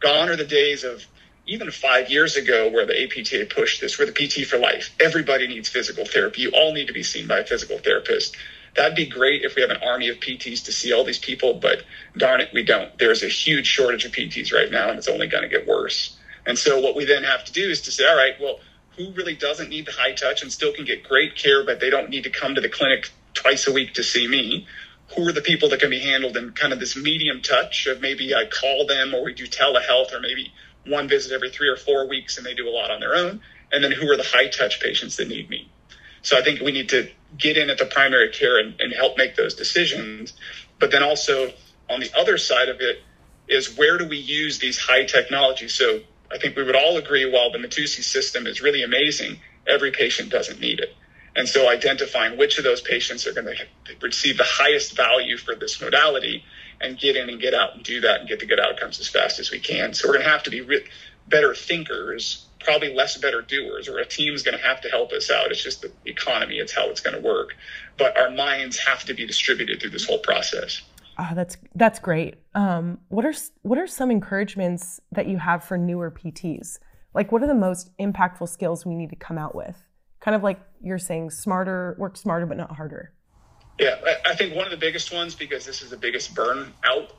Gone 0.00 0.28
are 0.28 0.36
the 0.36 0.44
days 0.44 0.84
of 0.84 1.06
even 1.46 1.70
five 1.70 2.10
years 2.10 2.36
ago 2.36 2.70
where 2.70 2.86
the 2.86 2.94
apta 2.94 3.54
pushed 3.54 3.80
this 3.80 3.98
we're 3.98 4.06
the 4.06 4.12
pt 4.12 4.46
for 4.46 4.58
life. 4.58 4.94
Everybody 4.98 5.46
needs 5.46 5.68
physical 5.68 6.06
therapy. 6.06 6.42
You 6.42 6.50
all 6.50 6.72
need 6.72 6.86
to 6.86 6.94
be 6.94 7.02
seen 7.02 7.26
by 7.26 7.40
a 7.40 7.44
physical 7.44 7.78
therapist 7.78 8.36
that'd 8.76 8.96
be 8.96 9.06
great 9.06 9.42
if 9.42 9.54
we 9.54 9.62
have 9.62 9.70
an 9.70 9.82
army 9.82 10.08
of 10.08 10.16
pts 10.16 10.64
to 10.64 10.72
see 10.72 10.92
all 10.92 11.04
these 11.04 11.18
people 11.18 11.54
but 11.54 11.82
darn 12.16 12.40
it 12.40 12.48
we 12.52 12.62
don't 12.62 12.96
there's 12.98 13.22
a 13.22 13.28
huge 13.28 13.66
shortage 13.66 14.04
of 14.04 14.12
pts 14.12 14.52
right 14.52 14.70
now 14.70 14.88
and 14.88 14.98
it's 14.98 15.08
only 15.08 15.26
going 15.26 15.42
to 15.42 15.48
get 15.48 15.66
worse 15.66 16.16
and 16.46 16.58
so 16.58 16.78
what 16.80 16.94
we 16.94 17.04
then 17.04 17.24
have 17.24 17.44
to 17.44 17.52
do 17.52 17.68
is 17.68 17.82
to 17.82 17.90
say, 17.90 18.04
all 18.06 18.16
right, 18.16 18.34
well, 18.40 18.60
who 18.96 19.12
really 19.12 19.34
doesn't 19.34 19.70
need 19.70 19.86
the 19.86 19.92
high 19.92 20.12
touch 20.12 20.42
and 20.42 20.52
still 20.52 20.72
can 20.72 20.84
get 20.84 21.02
great 21.02 21.36
care, 21.36 21.64
but 21.64 21.80
they 21.80 21.90
don't 21.90 22.10
need 22.10 22.24
to 22.24 22.30
come 22.30 22.54
to 22.54 22.60
the 22.60 22.68
clinic 22.68 23.10
twice 23.32 23.66
a 23.66 23.72
week 23.72 23.94
to 23.94 24.02
see 24.02 24.28
me? 24.28 24.66
Who 25.16 25.26
are 25.28 25.32
the 25.32 25.42
people 25.42 25.68
that 25.70 25.80
can 25.80 25.90
be 25.90 26.00
handled 26.00 26.36
in 26.36 26.52
kind 26.52 26.72
of 26.72 26.80
this 26.80 26.96
medium 26.96 27.42
touch 27.42 27.86
of 27.86 28.00
maybe 28.00 28.34
I 28.34 28.44
call 28.46 28.86
them 28.86 29.14
or 29.14 29.24
we 29.24 29.34
do 29.34 29.46
telehealth 29.46 30.12
or 30.12 30.20
maybe 30.20 30.52
one 30.86 31.08
visit 31.08 31.32
every 31.32 31.50
three 31.50 31.68
or 31.68 31.76
four 31.76 32.08
weeks 32.08 32.36
and 32.36 32.46
they 32.46 32.54
do 32.54 32.68
a 32.68 32.70
lot 32.70 32.90
on 32.90 33.00
their 33.00 33.14
own? 33.14 33.40
And 33.72 33.82
then 33.82 33.92
who 33.92 34.10
are 34.10 34.16
the 34.16 34.22
high 34.22 34.48
touch 34.48 34.80
patients 34.80 35.16
that 35.16 35.28
need 35.28 35.48
me? 35.48 35.68
So 36.24 36.38
I 36.38 36.42
think 36.42 36.60
we 36.60 36.72
need 36.72 36.88
to 36.88 37.08
get 37.38 37.56
in 37.56 37.70
at 37.70 37.78
the 37.78 37.84
primary 37.84 38.30
care 38.30 38.58
and, 38.58 38.80
and 38.80 38.92
help 38.92 39.16
make 39.16 39.36
those 39.36 39.54
decisions. 39.54 40.32
But 40.80 40.90
then 40.90 41.02
also 41.02 41.52
on 41.90 42.00
the 42.00 42.10
other 42.16 42.38
side 42.38 42.68
of 42.68 42.80
it 42.80 43.02
is 43.46 43.76
where 43.76 43.98
do 43.98 44.08
we 44.08 44.16
use 44.16 44.58
these 44.58 44.78
high 44.78 45.04
technologies? 45.04 45.74
So 45.74 46.00
I 46.32 46.38
think 46.38 46.56
we 46.56 46.62
would 46.62 46.74
all 46.74 46.96
agree 46.96 47.30
while 47.30 47.52
the 47.52 47.58
Motusi 47.58 48.02
system 48.02 48.46
is 48.46 48.62
really 48.62 48.82
amazing, 48.82 49.38
every 49.66 49.90
patient 49.90 50.30
doesn't 50.30 50.60
need 50.60 50.80
it. 50.80 50.94
And 51.36 51.46
so 51.46 51.68
identifying 51.68 52.38
which 52.38 52.56
of 52.56 52.64
those 52.64 52.80
patients 52.80 53.26
are 53.26 53.32
going 53.32 53.46
to 53.46 53.56
receive 54.00 54.38
the 54.38 54.44
highest 54.46 54.96
value 54.96 55.36
for 55.36 55.54
this 55.54 55.80
modality 55.80 56.42
and 56.80 56.98
get 56.98 57.16
in 57.16 57.28
and 57.28 57.40
get 57.40 57.52
out 57.52 57.74
and 57.74 57.84
do 57.84 58.00
that 58.00 58.20
and 58.20 58.28
get 58.28 58.40
the 58.40 58.46
good 58.46 58.60
outcomes 58.60 58.98
as 58.98 59.08
fast 59.08 59.40
as 59.40 59.50
we 59.50 59.58
can. 59.58 59.92
So 59.92 60.08
we're 60.08 60.14
going 60.14 60.24
to 60.24 60.30
have 60.30 60.44
to 60.44 60.50
be 60.50 60.62
re- 60.62 60.86
better 61.28 61.54
thinkers, 61.54 62.46
probably 62.64 62.94
less 62.94 63.16
better 63.16 63.42
doers, 63.42 63.88
or 63.88 63.98
a 63.98 64.06
team's 64.06 64.42
going 64.42 64.56
to 64.56 64.64
have 64.64 64.80
to 64.80 64.88
help 64.88 65.12
us 65.12 65.30
out. 65.30 65.50
It's 65.50 65.62
just 65.62 65.82
the 65.82 65.92
economy, 66.06 66.56
it's 66.56 66.72
how 66.74 66.88
it's 66.88 67.00
going 67.00 67.14
to 67.14 67.22
work. 67.22 67.54
But 67.98 68.18
our 68.18 68.30
minds 68.30 68.78
have 68.78 69.04
to 69.04 69.14
be 69.14 69.26
distributed 69.26 69.80
through 69.80 69.90
this 69.90 70.06
whole 70.06 70.18
process. 70.18 70.82
Oh, 71.18 71.30
that's 71.34 71.56
that's 71.76 72.00
great. 72.00 72.36
Um, 72.54 72.98
what 73.08 73.24
are 73.24 73.34
what 73.62 73.78
are 73.78 73.86
some 73.86 74.10
encouragements 74.10 75.00
that 75.12 75.28
you 75.28 75.38
have 75.38 75.62
for 75.62 75.78
newer 75.78 76.10
PTs? 76.10 76.78
Like, 77.14 77.30
what 77.30 77.42
are 77.42 77.46
the 77.46 77.54
most 77.54 77.96
impactful 77.98 78.48
skills 78.48 78.84
we 78.84 78.96
need 78.96 79.10
to 79.10 79.16
come 79.16 79.38
out 79.38 79.54
with? 79.54 79.80
Kind 80.20 80.34
of 80.34 80.42
like 80.42 80.58
you're 80.80 80.98
saying, 80.98 81.30
smarter, 81.30 81.94
work 81.98 82.16
smarter, 82.16 82.46
but 82.46 82.56
not 82.56 82.74
harder. 82.74 83.12
Yeah, 83.78 84.00
I 84.24 84.34
think 84.34 84.54
one 84.54 84.64
of 84.64 84.70
the 84.70 84.76
biggest 84.76 85.12
ones 85.12 85.34
because 85.34 85.64
this 85.64 85.82
is 85.82 85.90
the 85.90 85.96
biggest 85.96 86.34
burnout 86.34 87.10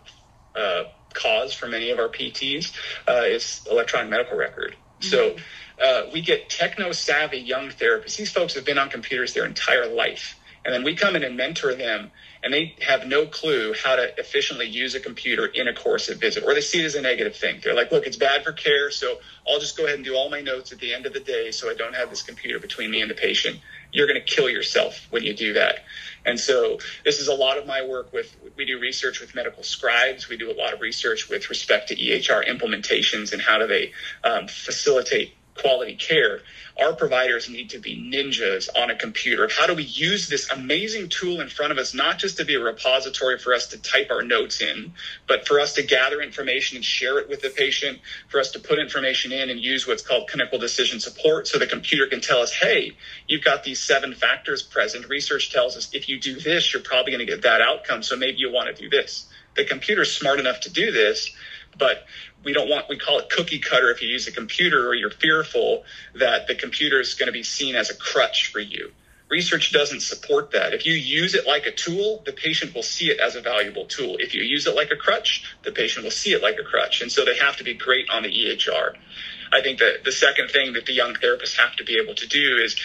uh, 0.55 0.83
cause 1.13 1.53
for 1.53 1.67
many 1.67 1.91
of 1.91 1.99
our 1.99 2.07
PTs 2.07 2.73
uh, 3.07 3.23
is 3.25 3.65
electronic 3.69 4.09
medical 4.09 4.37
record. 4.37 4.75
So 5.09 5.35
uh, 5.81 6.03
we 6.13 6.21
get 6.21 6.49
techno 6.49 6.91
savvy 6.91 7.39
young 7.39 7.69
therapists. 7.69 8.17
These 8.17 8.31
folks 8.31 8.55
have 8.55 8.65
been 8.65 8.77
on 8.77 8.89
computers 8.89 9.33
their 9.33 9.45
entire 9.45 9.87
life, 9.87 10.39
and 10.63 10.73
then 10.73 10.83
we 10.83 10.95
come 10.95 11.15
in 11.15 11.23
and 11.23 11.35
mentor 11.37 11.75
them 11.75 12.11
and 12.45 12.53
they 12.53 12.75
have 12.79 13.07
no 13.07 13.25
clue 13.25 13.73
how 13.73 13.95
to 13.95 14.19
efficiently 14.19 14.67
use 14.67 14.93
a 14.93 14.99
computer 14.99 15.47
in 15.47 15.67
a 15.67 15.73
course-of 15.73 16.19
visit, 16.19 16.43
or 16.45 16.53
they 16.53 16.61
see 16.61 16.79
it 16.79 16.85
as 16.85 16.93
a 16.93 17.01
negative 17.01 17.35
thing. 17.35 17.59
They're 17.63 17.73
like, 17.73 17.91
look, 17.91 18.05
it's 18.05 18.17
bad 18.17 18.43
for 18.43 18.51
care, 18.51 18.91
so 18.91 19.17
I'll 19.49 19.59
just 19.59 19.75
go 19.75 19.85
ahead 19.85 19.95
and 19.95 20.05
do 20.05 20.15
all 20.15 20.29
my 20.29 20.41
notes 20.41 20.71
at 20.71 20.77
the 20.77 20.93
end 20.93 21.07
of 21.07 21.13
the 21.13 21.19
day 21.19 21.49
so 21.49 21.71
I 21.71 21.73
don't 21.73 21.95
have 21.95 22.11
this 22.11 22.21
computer 22.21 22.59
between 22.59 22.91
me 22.91 23.01
and 23.01 23.09
the 23.09 23.15
patient. 23.15 23.59
You're 23.95 24.07
going 24.07 24.21
to 24.21 24.35
kill 24.35 24.49
yourself 24.49 25.07
when 25.11 25.23
you 25.23 25.33
do 25.33 25.53
that. 25.53 25.79
And 26.25 26.39
so 26.39 26.79
this 27.05 27.19
is 27.19 27.27
a 27.29 27.33
lot 27.33 27.57
of 27.57 27.65
my 27.67 27.85
work 27.85 28.11
with, 28.13 28.35
we 28.57 28.65
do 28.65 28.79
research 28.79 29.21
with 29.21 29.35
medical 29.35 29.63
scribes. 29.63 30.27
We 30.27 30.37
do 30.37 30.51
a 30.51 30.57
lot 30.57 30.73
of 30.73 30.81
research 30.81 31.29
with 31.29 31.49
respect 31.49 31.87
to 31.89 31.95
EHR 31.95 32.47
implementations 32.47 33.31
and 33.31 33.41
how 33.41 33.59
do 33.59 33.67
they 33.67 33.93
um, 34.23 34.47
facilitate 34.47 35.37
quality 35.55 35.95
care 35.95 36.41
our 36.81 36.93
providers 36.93 37.49
need 37.49 37.69
to 37.69 37.79
be 37.79 37.95
ninjas 37.97 38.67
on 38.77 38.89
a 38.89 38.95
computer. 38.95 39.47
How 39.49 39.65
do 39.65 39.73
we 39.73 39.83
use 39.83 40.27
this 40.27 40.49
amazing 40.51 41.07
tool 41.07 41.39
in 41.39 41.47
front 41.47 41.71
of 41.71 41.77
us, 41.77 41.93
not 41.93 42.17
just 42.17 42.37
to 42.37 42.45
be 42.45 42.55
a 42.55 42.59
repository 42.59 43.39
for 43.39 43.53
us 43.53 43.67
to 43.67 43.77
type 43.77 44.07
our 44.11 44.21
notes 44.21 44.61
in, 44.61 44.93
but 45.25 45.47
for 45.47 45.59
us 45.59 45.73
to 45.75 45.83
gather 45.83 46.21
information 46.21 46.75
and 46.75 46.83
share 46.83 47.17
it 47.19 47.29
with 47.29 47.41
the 47.41 47.49
patient, 47.49 47.99
for 48.27 48.39
us 48.39 48.51
to 48.51 48.59
put 48.59 48.77
information 48.77 49.31
in 49.31 49.49
and 49.49 49.59
use 49.59 49.87
what's 49.87 50.05
called 50.05 50.29
clinical 50.29 50.59
decision 50.59 50.99
support 50.99 51.47
so 51.47 51.57
the 51.57 51.67
computer 51.67 52.07
can 52.07 52.19
tell 52.19 52.39
us, 52.39 52.53
hey, 52.53 52.97
you've 53.27 53.43
got 53.43 53.63
these 53.63 53.81
seven 53.81 54.13
factors 54.13 54.61
present. 54.61 55.07
Research 55.07 55.53
tells 55.53 55.77
us 55.77 55.89
if 55.93 56.09
you 56.09 56.19
do 56.19 56.39
this, 56.39 56.73
you're 56.73 56.83
probably 56.83 57.13
going 57.13 57.25
to 57.25 57.31
get 57.31 57.43
that 57.43 57.61
outcome. 57.61 58.03
So 58.03 58.17
maybe 58.17 58.39
you 58.39 58.51
want 58.51 58.75
to 58.75 58.81
do 58.81 58.89
this. 58.89 59.29
The 59.55 59.63
computer's 59.63 60.13
smart 60.13 60.41
enough 60.41 60.59
to 60.61 60.69
do 60.69 60.91
this, 60.91 61.31
but 61.77 62.05
we 62.45 62.53
don't 62.53 62.69
want 62.69 62.87
we 62.87 62.97
call 62.97 63.19
it 63.19 63.29
cookie 63.29 63.59
cutter 63.59 63.91
if 63.91 64.01
you 64.01 64.07
use 64.07 64.27
a 64.27 64.31
computer 64.31 64.87
or 64.87 64.93
you're 64.93 65.09
fearful 65.09 65.83
that 66.13 66.47
the 66.47 66.55
computer 66.55 67.01
is 67.01 67.15
going 67.15 67.27
to 67.27 67.33
be 67.33 67.43
seen 67.43 67.75
as 67.75 67.89
a 67.89 67.95
crutch 67.95 68.51
for 68.53 68.59
you. 68.59 68.91
Research 69.27 69.71
doesn't 69.71 70.01
support 70.01 70.51
that. 70.51 70.75
If 70.75 70.85
you 70.85 70.93
use 70.93 71.33
it 71.33 71.47
like 71.47 71.65
a 71.65 71.71
tool 71.71 72.21
the 72.25 72.31
patient 72.31 72.73
will 72.75 72.83
see 72.83 73.09
it 73.09 73.19
as 73.19 73.35
a 73.35 73.41
valuable 73.41 73.85
tool. 73.85 74.17
If 74.19 74.35
you 74.35 74.43
use 74.43 74.67
it 74.67 74.75
like 74.75 74.91
a 74.91 74.95
crutch 74.95 75.43
the 75.63 75.71
patient 75.71 76.03
will 76.05 76.11
see 76.11 76.33
it 76.33 76.41
like 76.41 76.59
a 76.59 76.63
crutch. 76.63 77.01
And 77.01 77.11
so 77.11 77.25
they 77.25 77.35
have 77.37 77.57
to 77.57 77.63
be 77.63 77.73
great 77.73 78.09
on 78.09 78.23
the 78.23 78.51
ehr 78.51 78.95
i 79.51 79.61
think 79.61 79.79
that 79.79 80.03
the 80.03 80.11
second 80.11 80.49
thing 80.49 80.73
that 80.73 80.85
the 80.85 80.93
young 80.93 81.13
therapists 81.15 81.55
have 81.57 81.75
to 81.75 81.83
be 81.83 81.97
able 81.97 82.15
to 82.15 82.27
do 82.27 82.57
is 82.63 82.75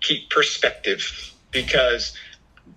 keep 0.00 0.30
perspective 0.30 1.34
because 1.50 2.14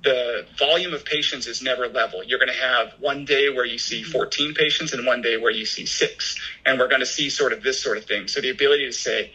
the 0.04 0.46
volume 0.58 0.94
of 0.94 1.06
patients 1.06 1.48
is 1.48 1.62
never 1.62 1.88
level. 1.88 2.24
You're 2.24 2.40
going 2.40 2.50
to 2.50 2.62
have 2.62 2.94
one 3.00 3.26
day 3.26 3.50
where 3.50 3.66
you 3.66 3.78
see 3.78 4.04
14 4.04 4.54
patients 4.54 4.94
and 4.94 5.06
one 5.06 5.22
day 5.22 5.38
where 5.38 5.52
you 5.52 5.66
see 5.66 5.86
six. 5.86 6.40
And 6.66 6.80
we're 6.80 6.88
going 6.88 7.02
to 7.02 7.06
see 7.06 7.30
sort 7.30 7.54
of 7.54 7.64
this 7.64 7.82
sort 7.82 7.98
of 7.98 8.06
thing. 8.06 8.28
So 8.28 8.42
the 8.42 8.50
ability 8.50 8.86
to 8.86 8.94
say, 8.94 9.32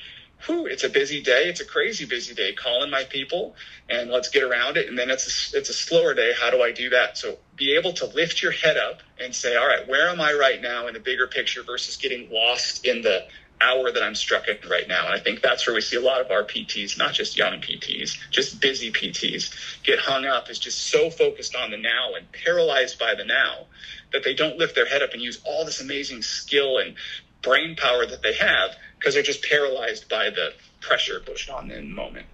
whew, 0.47 0.67
it's 0.67 0.85
a 0.85 0.89
busy 0.89 1.23
day. 1.23 1.49
It's 1.49 1.61
a 1.61 1.65
crazy 1.65 2.05
busy 2.05 2.35
day. 2.35 2.53
Calling 2.53 2.91
my 2.91 3.05
people 3.05 3.55
and 3.89 4.11
let's 4.11 4.29
get 4.29 4.43
around 4.43 4.77
it. 4.77 4.89
And 4.89 4.99
then 4.99 5.11
it's 5.11 5.55
a, 5.55 5.59
it's 5.59 5.69
a 5.69 5.75
slower 5.75 6.15
day. 6.15 6.33
How 6.39 6.51
do 6.51 6.63
I 6.63 6.73
do 6.73 6.91
that? 6.91 7.17
So 7.17 7.39
be 7.55 7.77
able 7.77 7.93
to 7.95 8.07
lift 8.07 8.43
your 8.43 8.53
head 8.53 8.77
up 8.77 9.01
and 9.19 9.35
say, 9.35 9.57
all 9.57 9.67
right, 9.67 9.87
where 9.89 10.09
am 10.09 10.21
I 10.21 10.33
right 10.33 10.61
now 10.61 10.89
in 10.89 10.95
the 10.95 11.01
bigger 11.01 11.27
picture 11.27 11.63
versus 11.63 11.97
getting 11.97 12.31
lost 12.31 12.85
in 12.85 13.03
the 13.03 13.27
hour 13.61 13.91
that 13.91 14.03
I'm 14.03 14.15
struck 14.15 14.49
in 14.49 14.57
right 14.69 14.87
now. 14.87 15.07
And 15.07 15.15
I 15.15 15.19
think 15.19 15.41
that's 15.41 15.67
where 15.67 15.75
we 15.75 15.81
see 15.81 15.97
a 15.97 16.01
lot 16.01 16.21
of 16.21 16.31
our 16.31 16.45
PTs, 16.45 16.99
not 16.99 17.15
just 17.15 17.37
young 17.37 17.61
PTs, 17.61 18.17
just 18.31 18.61
busy 18.61 18.93
PTs, 18.93 19.83
get 19.83 19.99
hung 19.99 20.27
up 20.27 20.51
is 20.51 20.59
just 20.59 20.91
so 20.91 21.11
focused 21.11 21.57
on 21.57 21.71
the 21.71 21.77
now 21.77 22.15
and 22.17 22.31
paralyzed 22.33 22.99
by 22.99 23.15
the 23.15 23.25
now 23.25 23.67
that 24.13 24.25
they 24.25 24.35
don't 24.35 24.59
lift 24.59 24.75
their 24.75 24.87
head 24.87 25.03
up 25.03 25.13
and 25.13 25.23
use 25.23 25.41
all 25.45 25.65
this 25.65 25.81
amazing 25.81 26.23
skill 26.23 26.79
and 26.79 26.95
brain 27.43 27.77
power 27.77 28.07
that 28.07 28.23
they 28.23 28.35
have 28.35 28.71
because 28.99 29.15
they're 29.15 29.23
just 29.23 29.43
paralyzed 29.45 30.09
by 30.09 30.31
the 30.31 30.53
pressure 30.81 31.21
pushed 31.21 31.51
on 31.51 31.69
them 31.69 31.79
in 31.79 31.89
the 31.91 31.95
moment. 31.95 32.27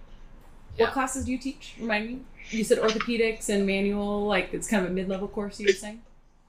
What 0.77 0.91
classes 0.91 1.25
do 1.25 1.31
you 1.31 1.37
teach? 1.37 1.75
Remind 1.79 2.07
me. 2.07 2.19
You 2.49 2.63
said 2.63 2.79
orthopedics 2.79 3.47
and 3.49 3.65
manual, 3.65 4.25
like 4.25 4.53
it's 4.53 4.67
kind 4.67 4.83
of 4.85 4.91
a 4.91 4.93
mid-level 4.93 5.27
course. 5.27 5.59
You 5.59 5.67
were 5.67 5.73
saying? 5.73 6.01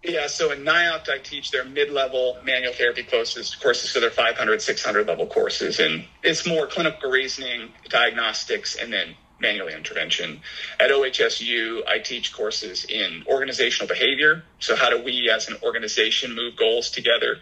Yeah, 0.05 0.27
so 0.27 0.53
in 0.53 0.65
NIOPT, 0.65 1.09
I 1.09 1.19
teach 1.19 1.51
their 1.51 1.65
mid-level 1.65 2.37
manual 2.45 2.75
therapy 2.75 3.03
courses, 3.03 3.55
courses, 3.55 3.91
so 3.91 4.01
they're 4.01 4.11
500, 4.11 4.61
600 4.61 5.07
level 5.07 5.27
courses, 5.27 5.81
and 5.81 6.05
it's 6.23 6.47
more 6.47 6.67
clinical 6.67 7.11
reasoning, 7.11 7.71
diagnostics, 7.89 8.77
and 8.77 8.93
then 8.93 9.15
manual 9.41 9.69
intervention. 9.69 10.43
At 10.79 10.91
OHSU, 10.91 11.89
I 11.89 12.01
teach 12.01 12.35
courses 12.35 12.85
in 12.85 13.25
organizational 13.27 13.89
behavior. 13.89 14.45
So 14.59 14.77
how 14.77 14.91
do 14.91 15.03
we 15.03 15.31
as 15.31 15.49
an 15.49 15.57
organization 15.63 16.35
move 16.35 16.55
goals 16.57 16.91
together? 16.91 17.39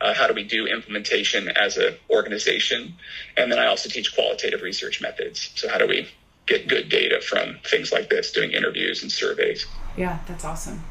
Uh, 0.00 0.14
how 0.14 0.28
do 0.28 0.34
we 0.34 0.44
do 0.44 0.66
implementation 0.66 1.48
as 1.48 1.76
an 1.76 1.96
organization? 2.10 2.94
And 3.36 3.50
then 3.50 3.58
I 3.58 3.66
also 3.66 3.88
teach 3.88 4.14
qualitative 4.14 4.62
research 4.62 5.00
methods. 5.00 5.50
So 5.56 5.68
how 5.68 5.78
do 5.78 5.88
we 5.88 6.08
get 6.46 6.68
good 6.68 6.88
data 6.88 7.20
from 7.20 7.58
things 7.64 7.90
like 7.90 8.08
this, 8.08 8.30
doing 8.30 8.52
interviews 8.52 9.02
and 9.02 9.10
surveys? 9.10 9.66
Yeah, 9.96 10.20
that's 10.26 10.44
awesome. 10.44 10.82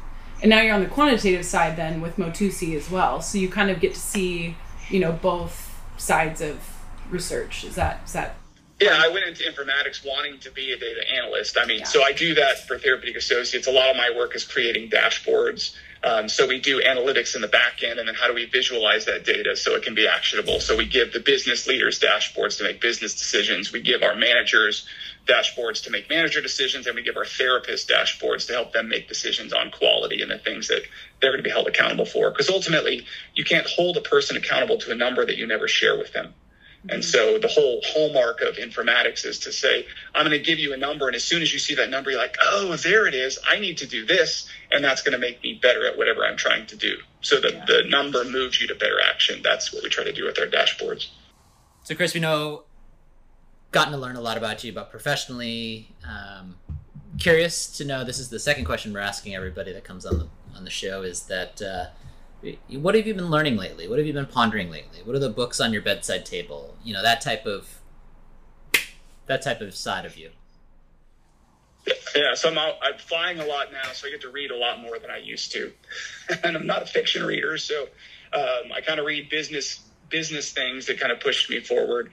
And 0.44 0.50
now 0.50 0.60
you're 0.60 0.74
on 0.74 0.82
the 0.82 0.90
quantitative 0.90 1.46
side 1.46 1.78
then 1.78 2.02
with 2.02 2.18
Motusi 2.18 2.76
as 2.76 2.90
well. 2.90 3.22
So 3.22 3.38
you 3.38 3.48
kind 3.48 3.70
of 3.70 3.80
get 3.80 3.94
to 3.94 3.98
see, 3.98 4.54
you 4.90 5.00
know, 5.00 5.10
both 5.10 5.74
sides 5.96 6.42
of 6.42 6.60
research. 7.08 7.64
Is 7.64 7.76
that 7.76 8.02
is 8.04 8.12
that 8.12 8.36
yeah, 8.78 9.00
I 9.02 9.08
went 9.08 9.24
into 9.24 9.42
informatics 9.44 10.04
wanting 10.04 10.38
to 10.40 10.50
be 10.50 10.72
a 10.72 10.78
data 10.78 11.00
analyst. 11.16 11.56
I 11.58 11.64
mean, 11.64 11.78
yeah. 11.78 11.86
so 11.86 12.02
I 12.02 12.12
do 12.12 12.34
that 12.34 12.66
for 12.66 12.76
therapeutic 12.76 13.16
associates. 13.16 13.68
A 13.68 13.70
lot 13.70 13.88
of 13.88 13.96
my 13.96 14.12
work 14.14 14.36
is 14.36 14.44
creating 14.44 14.90
dashboards. 14.90 15.76
Um, 16.04 16.28
so 16.28 16.46
we 16.46 16.60
do 16.60 16.82
analytics 16.82 17.34
in 17.34 17.40
the 17.40 17.48
back 17.48 17.82
end, 17.82 17.98
and 17.98 18.06
then 18.06 18.14
how 18.14 18.28
do 18.28 18.34
we 18.34 18.44
visualize 18.44 19.06
that 19.06 19.24
data 19.24 19.56
so 19.56 19.74
it 19.74 19.82
can 19.82 19.94
be 19.94 20.06
actionable? 20.06 20.60
So 20.60 20.76
we 20.76 20.86
give 20.86 21.14
the 21.14 21.20
business 21.20 21.66
leaders 21.66 21.98
dashboards 21.98 22.58
to 22.58 22.64
make 22.64 22.82
business 22.82 23.14
decisions. 23.14 23.72
We 23.72 23.80
give 23.80 24.02
our 24.02 24.14
managers 24.14 24.86
dashboards 25.26 25.84
to 25.84 25.90
make 25.90 26.10
manager 26.10 26.42
decisions, 26.42 26.86
and 26.86 26.94
we 26.94 27.02
give 27.02 27.16
our 27.16 27.24
therapists 27.24 27.90
dashboards 27.90 28.46
to 28.48 28.52
help 28.52 28.74
them 28.74 28.90
make 28.90 29.08
decisions 29.08 29.54
on 29.54 29.70
quality 29.70 30.20
and 30.20 30.30
the 30.30 30.36
things 30.36 30.68
that 30.68 30.82
they're 31.22 31.30
going 31.30 31.42
to 31.42 31.48
be 31.48 31.50
held 31.50 31.68
accountable 31.68 32.04
for. 32.04 32.30
Because 32.30 32.50
ultimately, 32.50 33.06
you 33.34 33.44
can't 33.44 33.66
hold 33.66 33.96
a 33.96 34.02
person 34.02 34.36
accountable 34.36 34.76
to 34.78 34.92
a 34.92 34.94
number 34.94 35.24
that 35.24 35.38
you 35.38 35.46
never 35.46 35.68
share 35.68 35.96
with 35.96 36.12
them. 36.12 36.34
And 36.88 37.04
so 37.04 37.38
the 37.38 37.48
whole 37.48 37.80
hallmark 37.84 38.42
of 38.42 38.56
informatics 38.56 39.24
is 39.24 39.38
to 39.40 39.52
say, 39.52 39.86
I'm 40.14 40.26
going 40.26 40.38
to 40.38 40.44
give 40.44 40.58
you 40.58 40.74
a 40.74 40.76
number. 40.76 41.06
And 41.06 41.16
as 41.16 41.24
soon 41.24 41.40
as 41.40 41.52
you 41.52 41.58
see 41.58 41.74
that 41.76 41.88
number, 41.88 42.10
you're 42.10 42.20
like, 42.20 42.36
oh, 42.42 42.76
there 42.76 43.06
it 43.06 43.14
is. 43.14 43.38
I 43.46 43.58
need 43.58 43.78
to 43.78 43.86
do 43.86 44.04
this. 44.04 44.48
And 44.70 44.84
that's 44.84 45.02
going 45.02 45.12
to 45.12 45.18
make 45.18 45.42
me 45.42 45.58
better 45.62 45.86
at 45.86 45.96
whatever 45.96 46.24
I'm 46.24 46.36
trying 46.36 46.66
to 46.66 46.76
do. 46.76 46.96
So 47.22 47.40
the, 47.40 47.52
yeah. 47.52 47.64
the 47.66 47.84
number 47.88 48.22
moves 48.24 48.60
you 48.60 48.68
to 48.68 48.74
better 48.74 48.98
action. 49.00 49.40
That's 49.42 49.72
what 49.72 49.82
we 49.82 49.88
try 49.88 50.04
to 50.04 50.12
do 50.12 50.24
with 50.24 50.38
our 50.38 50.46
dashboards. 50.46 51.08
So, 51.84 51.94
Chris, 51.94 52.12
we 52.12 52.20
know 52.20 52.64
gotten 53.70 53.92
to 53.92 53.98
learn 53.98 54.16
a 54.16 54.20
lot 54.20 54.36
about 54.36 54.62
you, 54.62 54.72
but 54.72 54.90
professionally. 54.90 55.88
Um, 56.06 56.56
curious 57.18 57.66
to 57.78 57.84
know. 57.84 58.04
This 58.04 58.18
is 58.18 58.28
the 58.28 58.38
second 58.38 58.64
question 58.64 58.92
we're 58.92 59.00
asking 59.00 59.34
everybody 59.34 59.72
that 59.72 59.84
comes 59.84 60.04
on 60.06 60.18
the 60.18 60.28
on 60.56 60.64
the 60.64 60.70
show. 60.70 61.02
Is 61.02 61.22
that 61.24 61.60
uh, 61.62 61.86
what 62.70 62.94
have 62.94 63.06
you 63.06 63.14
been 63.14 63.30
learning 63.30 63.56
lately? 63.56 63.88
What 63.88 63.98
have 63.98 64.06
you 64.06 64.12
been 64.12 64.26
pondering 64.26 64.70
lately? 64.70 65.00
What 65.04 65.16
are 65.16 65.20
the 65.20 65.30
books 65.30 65.60
on 65.60 65.72
your 65.72 65.82
bedside 65.82 66.26
table? 66.26 66.76
You 66.84 66.94
know 66.94 67.02
that 67.02 67.20
type 67.20 67.46
of 67.46 67.80
that 69.26 69.42
type 69.42 69.60
of 69.60 69.74
side 69.74 70.04
of 70.04 70.16
you. 70.16 70.30
Yeah, 72.16 72.34
so 72.34 72.48
I'm 72.48 72.56
out, 72.56 72.74
I'm 72.82 72.98
flying 72.98 73.40
a 73.40 73.44
lot 73.44 73.72
now, 73.72 73.92
so 73.92 74.06
I 74.06 74.10
get 74.10 74.20
to 74.22 74.30
read 74.30 74.50
a 74.50 74.56
lot 74.56 74.80
more 74.80 74.98
than 74.98 75.10
I 75.10 75.18
used 75.18 75.52
to, 75.52 75.72
and 76.44 76.56
I'm 76.56 76.66
not 76.66 76.82
a 76.82 76.86
fiction 76.86 77.24
reader, 77.24 77.58
so 77.58 77.88
um, 78.32 78.72
I 78.72 78.80
kind 78.80 79.00
of 79.00 79.06
read 79.06 79.28
business 79.28 79.80
business 80.08 80.52
things 80.52 80.86
that 80.86 81.00
kind 81.00 81.12
of 81.12 81.20
pushed 81.20 81.50
me 81.50 81.60
forward. 81.60 82.10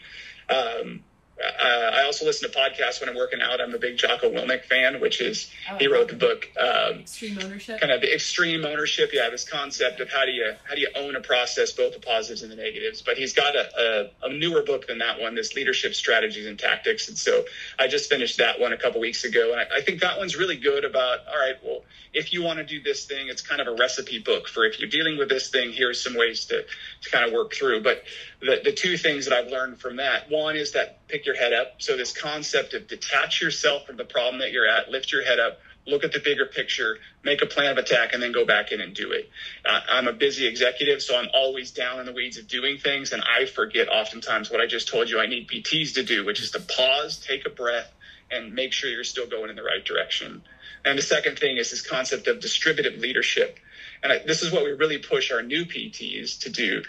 Um, 0.49 1.03
uh, 1.41 1.91
I 1.93 2.03
also 2.03 2.25
listen 2.25 2.49
to 2.49 2.57
podcasts 2.57 2.99
when 2.99 3.09
I'm 3.09 3.15
working 3.15 3.41
out. 3.41 3.61
I'm 3.61 3.73
a 3.73 3.77
big 3.77 3.97
Jocko 3.97 4.29
Willink 4.29 4.65
fan, 4.65 4.99
which 5.01 5.21
is 5.21 5.49
oh, 5.69 5.77
he 5.77 5.87
wrote 5.87 6.09
the 6.09 6.15
book 6.15 6.49
um, 6.59 6.99
Extreme 6.99 7.39
Ownership. 7.41 7.79
Kind 7.79 7.91
of 7.91 8.01
the 8.01 8.13
extreme 8.13 8.65
ownership. 8.65 9.11
Yeah, 9.13 9.29
this 9.29 9.47
concept 9.47 9.99
of 9.99 10.09
how 10.09 10.25
do 10.25 10.31
you 10.31 10.53
how 10.63 10.75
do 10.75 10.81
you 10.81 10.89
own 10.95 11.15
a 11.15 11.21
process, 11.21 11.71
both 11.71 11.93
the 11.93 11.99
positives 11.99 12.43
and 12.43 12.51
the 12.51 12.55
negatives. 12.55 13.01
But 13.01 13.17
he's 13.17 13.33
got 13.33 13.55
a, 13.55 14.11
a, 14.23 14.27
a 14.27 14.33
newer 14.33 14.63
book 14.63 14.87
than 14.87 14.99
that 14.99 15.19
one, 15.19 15.35
this 15.35 15.55
leadership 15.55 15.95
strategies 15.95 16.45
and 16.45 16.57
tactics. 16.57 17.07
And 17.07 17.17
so 17.17 17.43
I 17.79 17.87
just 17.87 18.09
finished 18.09 18.37
that 18.37 18.59
one 18.59 18.73
a 18.73 18.77
couple 18.77 19.01
weeks 19.01 19.23
ago, 19.23 19.51
and 19.51 19.61
I, 19.61 19.77
I 19.77 19.81
think 19.81 20.01
that 20.01 20.17
one's 20.17 20.35
really 20.35 20.57
good 20.57 20.85
about 20.85 21.19
all 21.27 21.39
right. 21.39 21.55
Well, 21.63 21.83
if 22.13 22.33
you 22.33 22.43
want 22.43 22.59
to 22.59 22.65
do 22.65 22.81
this 22.81 23.05
thing, 23.05 23.29
it's 23.29 23.41
kind 23.41 23.61
of 23.61 23.67
a 23.67 23.75
recipe 23.75 24.19
book 24.19 24.47
for 24.47 24.65
if 24.65 24.79
you're 24.79 24.89
dealing 24.89 25.17
with 25.17 25.29
this 25.29 25.49
thing. 25.49 25.71
Here's 25.71 26.01
some 26.01 26.15
ways 26.15 26.45
to 26.45 26.63
to 27.01 27.09
kind 27.09 27.25
of 27.25 27.33
work 27.33 27.53
through. 27.53 27.83
But 27.83 28.03
the 28.41 28.59
the 28.63 28.71
two 28.71 28.97
things 28.97 29.25
that 29.25 29.33
I've 29.33 29.51
learned 29.51 29.79
from 29.79 29.97
that 29.97 30.29
one 30.29 30.55
is 30.55 30.73
that 30.73 31.07
pick 31.07 31.25
your 31.25 31.35
head 31.35 31.53
up. 31.53 31.81
So 31.81 31.95
this 31.95 32.11
concept 32.15 32.73
of 32.73 32.87
detach 32.87 33.41
yourself 33.41 33.85
from 33.85 33.97
the 33.97 34.05
problem 34.05 34.39
that 34.39 34.51
you're 34.51 34.67
at, 34.67 34.89
lift 34.89 35.11
your 35.11 35.23
head 35.23 35.39
up, 35.39 35.59
look 35.85 36.03
at 36.03 36.11
the 36.11 36.19
bigger 36.19 36.45
picture, 36.45 36.97
make 37.23 37.41
a 37.41 37.45
plan 37.45 37.71
of 37.71 37.77
attack, 37.77 38.13
and 38.13 38.21
then 38.21 38.31
go 38.31 38.45
back 38.45 38.71
in 38.71 38.81
and 38.81 38.93
do 38.93 39.11
it. 39.11 39.29
Uh, 39.65 39.79
I'm 39.89 40.07
a 40.07 40.13
busy 40.13 40.47
executive, 40.47 41.01
so 41.01 41.17
I'm 41.17 41.29
always 41.33 41.71
down 41.71 41.99
in 41.99 42.05
the 42.05 42.13
weeds 42.13 42.37
of 42.37 42.47
doing 42.47 42.77
things, 42.77 43.11
and 43.11 43.23
I 43.23 43.45
forget 43.45 43.87
oftentimes 43.89 44.51
what 44.51 44.61
I 44.61 44.67
just 44.67 44.87
told 44.87 45.09
you 45.09 45.19
I 45.19 45.27
need 45.27 45.47
PTs 45.47 45.93
to 45.95 46.03
do, 46.03 46.25
which 46.25 46.41
is 46.41 46.51
to 46.51 46.59
pause, 46.59 47.19
take 47.19 47.45
a 47.45 47.49
breath, 47.49 47.91
and 48.31 48.53
make 48.53 48.73
sure 48.73 48.89
you're 48.89 49.03
still 49.03 49.27
going 49.27 49.49
in 49.49 49.55
the 49.55 49.63
right 49.63 49.83
direction. 49.83 50.41
And 50.85 50.97
the 50.97 51.03
second 51.03 51.37
thing 51.37 51.57
is 51.57 51.69
this 51.71 51.81
concept 51.81 52.27
of 52.27 52.39
distributive 52.39 52.99
leadership. 52.99 53.59
And 54.03 54.13
I, 54.13 54.19
this 54.25 54.41
is 54.41 54.51
what 54.51 54.63
we 54.63 54.71
really 54.71 54.97
push 54.97 55.31
our 55.31 55.43
new 55.43 55.65
PTs 55.65 56.39
to 56.39 56.49
do. 56.49 56.81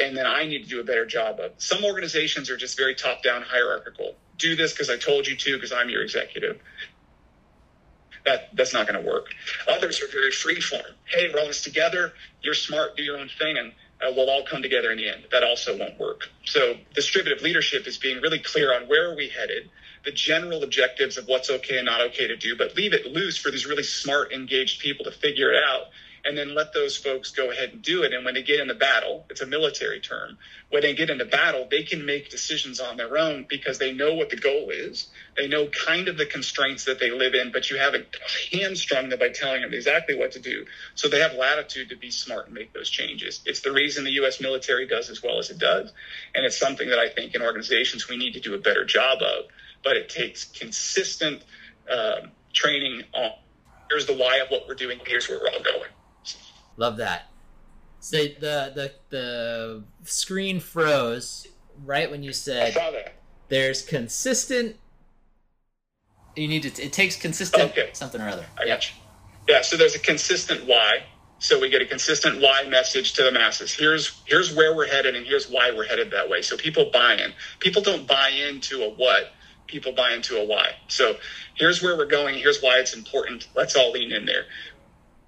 And 0.00 0.16
then 0.16 0.26
I 0.26 0.44
need 0.44 0.62
to 0.62 0.68
do 0.68 0.80
a 0.80 0.84
better 0.84 1.04
job 1.04 1.40
of. 1.40 1.52
Some 1.58 1.84
organizations 1.84 2.48
are 2.50 2.56
just 2.56 2.76
very 2.76 2.94
top 2.94 3.22
down 3.22 3.42
hierarchical. 3.42 4.14
Do 4.38 4.54
this 4.54 4.72
because 4.72 4.90
I 4.90 4.96
told 4.96 5.26
you 5.26 5.36
to 5.36 5.56
because 5.56 5.72
I'm 5.72 5.88
your 5.90 6.02
executive. 6.02 6.60
That, 8.24 8.54
that's 8.54 8.72
not 8.72 8.86
going 8.86 9.02
to 9.02 9.06
work. 9.08 9.26
Others 9.68 10.02
are 10.02 10.06
very 10.08 10.30
free 10.30 10.60
form. 10.60 10.82
Hey, 11.04 11.28
we're 11.32 11.40
all 11.40 11.46
this 11.46 11.62
together. 11.62 12.12
You're 12.40 12.54
smart, 12.54 12.96
do 12.96 13.02
your 13.02 13.18
own 13.18 13.28
thing, 13.38 13.58
and 13.58 13.72
uh, 14.00 14.12
we'll 14.16 14.30
all 14.30 14.44
come 14.44 14.62
together 14.62 14.90
in 14.90 14.96
the 14.96 15.08
end. 15.08 15.24
That 15.30 15.42
also 15.42 15.76
won't 15.76 15.98
work. 15.98 16.28
So 16.44 16.74
distributive 16.94 17.42
leadership 17.42 17.86
is 17.86 17.98
being 17.98 18.20
really 18.22 18.38
clear 18.38 18.74
on 18.74 18.88
where 18.88 19.10
are 19.10 19.16
we 19.16 19.28
headed, 19.28 19.70
the 20.04 20.12
general 20.12 20.62
objectives 20.62 21.16
of 21.16 21.26
what's 21.26 21.50
okay 21.50 21.78
and 21.78 21.86
not 21.86 22.00
okay 22.00 22.26
to 22.26 22.36
do, 22.36 22.56
but 22.56 22.76
leave 22.76 22.92
it 22.92 23.06
loose 23.06 23.36
for 23.36 23.50
these 23.50 23.66
really 23.66 23.82
smart, 23.82 24.32
engaged 24.32 24.80
people 24.80 25.04
to 25.04 25.10
figure 25.10 25.52
it 25.52 25.62
out 25.62 25.86
and 26.24 26.36
then 26.36 26.54
let 26.54 26.72
those 26.72 26.96
folks 26.96 27.30
go 27.30 27.50
ahead 27.50 27.70
and 27.70 27.82
do 27.82 28.02
it. 28.02 28.12
And 28.12 28.24
when 28.24 28.34
they 28.34 28.42
get 28.42 28.60
into 28.60 28.74
battle, 28.74 29.26
it's 29.28 29.42
a 29.42 29.46
military 29.46 30.00
term. 30.00 30.38
When 30.70 30.82
they 30.82 30.94
get 30.94 31.10
into 31.10 31.26
battle, 31.26 31.68
they 31.70 31.82
can 31.82 32.06
make 32.06 32.30
decisions 32.30 32.80
on 32.80 32.96
their 32.96 33.18
own 33.18 33.46
because 33.48 33.78
they 33.78 33.92
know 33.92 34.14
what 34.14 34.30
the 34.30 34.36
goal 34.36 34.70
is. 34.70 35.08
They 35.36 35.48
know 35.48 35.68
kind 35.68 36.08
of 36.08 36.16
the 36.16 36.26
constraints 36.26 36.84
that 36.86 36.98
they 36.98 37.10
live 37.10 37.34
in, 37.34 37.52
but 37.52 37.70
you 37.70 37.76
haven't 37.76 38.06
hamstrung 38.52 39.10
them 39.10 39.18
by 39.18 39.28
telling 39.28 39.60
them 39.60 39.74
exactly 39.74 40.16
what 40.16 40.32
to 40.32 40.40
do. 40.40 40.64
So 40.94 41.08
they 41.08 41.20
have 41.20 41.34
latitude 41.34 41.90
to 41.90 41.96
be 41.96 42.10
smart 42.10 42.46
and 42.46 42.54
make 42.54 42.72
those 42.72 42.88
changes. 42.88 43.42
It's 43.44 43.60
the 43.60 43.72
reason 43.72 44.04
the 44.04 44.12
U.S. 44.12 44.40
military 44.40 44.86
does 44.86 45.10
as 45.10 45.22
well 45.22 45.38
as 45.38 45.50
it 45.50 45.58
does. 45.58 45.92
And 46.34 46.46
it's 46.46 46.58
something 46.58 46.88
that 46.88 46.98
I 46.98 47.10
think 47.10 47.34
in 47.34 47.42
organizations 47.42 48.08
we 48.08 48.16
need 48.16 48.32
to 48.32 48.40
do 48.40 48.54
a 48.54 48.58
better 48.58 48.84
job 48.84 49.18
of. 49.20 49.44
But 49.84 49.96
it 49.96 50.08
takes 50.08 50.44
consistent 50.44 51.44
um, 51.90 52.30
training 52.52 53.02
on 53.12 53.32
here's 53.90 54.06
the 54.06 54.14
why 54.14 54.38
of 54.38 54.48
what 54.48 54.66
we're 54.66 54.74
doing, 54.74 54.98
here's 55.06 55.28
where 55.28 55.38
we're 55.38 55.50
all 55.50 55.62
going. 55.62 55.90
Love 56.76 56.96
that. 56.96 57.28
So 58.00 58.18
the 58.18 58.72
the 58.74 58.92
the 59.10 59.84
screen 60.04 60.60
froze 60.60 61.46
right 61.84 62.10
when 62.10 62.22
you 62.22 62.32
said 62.32 62.76
there's 63.48 63.82
consistent. 63.82 64.76
You 66.36 66.48
need 66.48 66.64
to. 66.64 66.82
It 66.82 66.92
takes 66.92 67.16
consistent 67.16 67.70
okay. 67.70 67.90
something 67.92 68.20
or 68.20 68.28
other. 68.28 68.46
I 68.58 68.64
yep. 68.64 68.82
Yeah. 69.48 69.62
So 69.62 69.76
there's 69.76 69.94
a 69.94 70.00
consistent 70.00 70.66
why. 70.66 71.04
So 71.38 71.60
we 71.60 71.68
get 71.68 71.82
a 71.82 71.86
consistent 71.86 72.40
why 72.40 72.64
message 72.68 73.12
to 73.14 73.22
the 73.22 73.30
masses. 73.30 73.72
Here's 73.72 74.20
here's 74.24 74.54
where 74.54 74.74
we're 74.74 74.88
headed, 74.88 75.14
and 75.14 75.26
here's 75.26 75.48
why 75.48 75.70
we're 75.70 75.86
headed 75.86 76.10
that 76.10 76.28
way. 76.28 76.42
So 76.42 76.56
people 76.56 76.90
buy 76.92 77.14
in. 77.14 77.32
People 77.60 77.82
don't 77.82 78.06
buy 78.06 78.30
into 78.30 78.82
a 78.82 78.90
what. 78.90 79.32
People 79.66 79.92
buy 79.92 80.12
into 80.12 80.36
a 80.36 80.44
why. 80.44 80.74
So 80.88 81.16
here's 81.54 81.82
where 81.82 81.96
we're 81.96 82.06
going. 82.06 82.36
Here's 82.36 82.60
why 82.60 82.78
it's 82.78 82.94
important. 82.94 83.48
Let's 83.54 83.76
all 83.76 83.92
lean 83.92 84.12
in 84.12 84.26
there. 84.26 84.44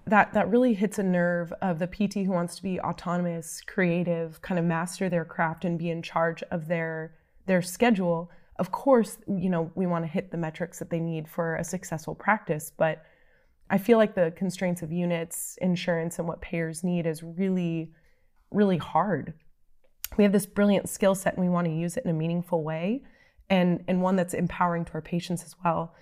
That 0.06 0.32
that 0.34 0.48
really 0.48 0.74
hits 0.74 0.98
a 0.98 1.02
nerve 1.02 1.52
of 1.60 1.78
the 1.78 1.86
PT 1.86 2.26
who 2.26 2.32
wants 2.32 2.56
to 2.56 2.62
be 2.62 2.78
autonomous, 2.78 3.60
creative, 3.66 4.40
kind 4.40 4.58
of 4.58 4.64
master 4.64 5.08
their 5.08 5.24
craft 5.24 5.64
and 5.64 5.78
be 5.78 5.90
in 5.90 6.02
charge 6.02 6.42
of 6.50 6.68
their 6.68 7.14
their 7.46 7.62
schedule. 7.62 8.30
Of 8.58 8.70
course, 8.70 9.18
you 9.26 9.50
know, 9.50 9.70
we 9.74 9.86
want 9.86 10.04
to 10.04 10.10
hit 10.10 10.30
the 10.30 10.38
metrics 10.38 10.78
that 10.78 10.90
they 10.90 11.00
need 11.00 11.28
for 11.28 11.56
a 11.56 11.64
successful 11.64 12.14
practice, 12.14 12.72
but 12.76 13.04
I 13.68 13.78
feel 13.78 13.98
like 13.98 14.14
the 14.14 14.32
constraints 14.36 14.82
of 14.82 14.92
units, 14.92 15.58
insurance, 15.60 16.18
and 16.18 16.28
what 16.28 16.40
payers 16.40 16.84
need 16.84 17.04
is 17.04 17.22
really, 17.22 17.90
really 18.50 18.78
hard. 18.78 19.34
We 20.16 20.24
have 20.24 20.32
this 20.32 20.46
brilliant 20.46 20.88
skill 20.88 21.14
set 21.14 21.34
and 21.34 21.44
we 21.44 21.50
want 21.50 21.66
to 21.66 21.72
use 21.72 21.96
it 21.96 22.04
in 22.04 22.10
a 22.10 22.14
meaningful 22.14 22.62
way 22.62 23.02
and, 23.48 23.84
and 23.88 24.02
one 24.02 24.16
that's 24.16 24.34
empowering 24.34 24.84
to 24.86 24.94
our 24.94 25.00
patients 25.00 25.44
as 25.44 25.54
well. 25.64 25.94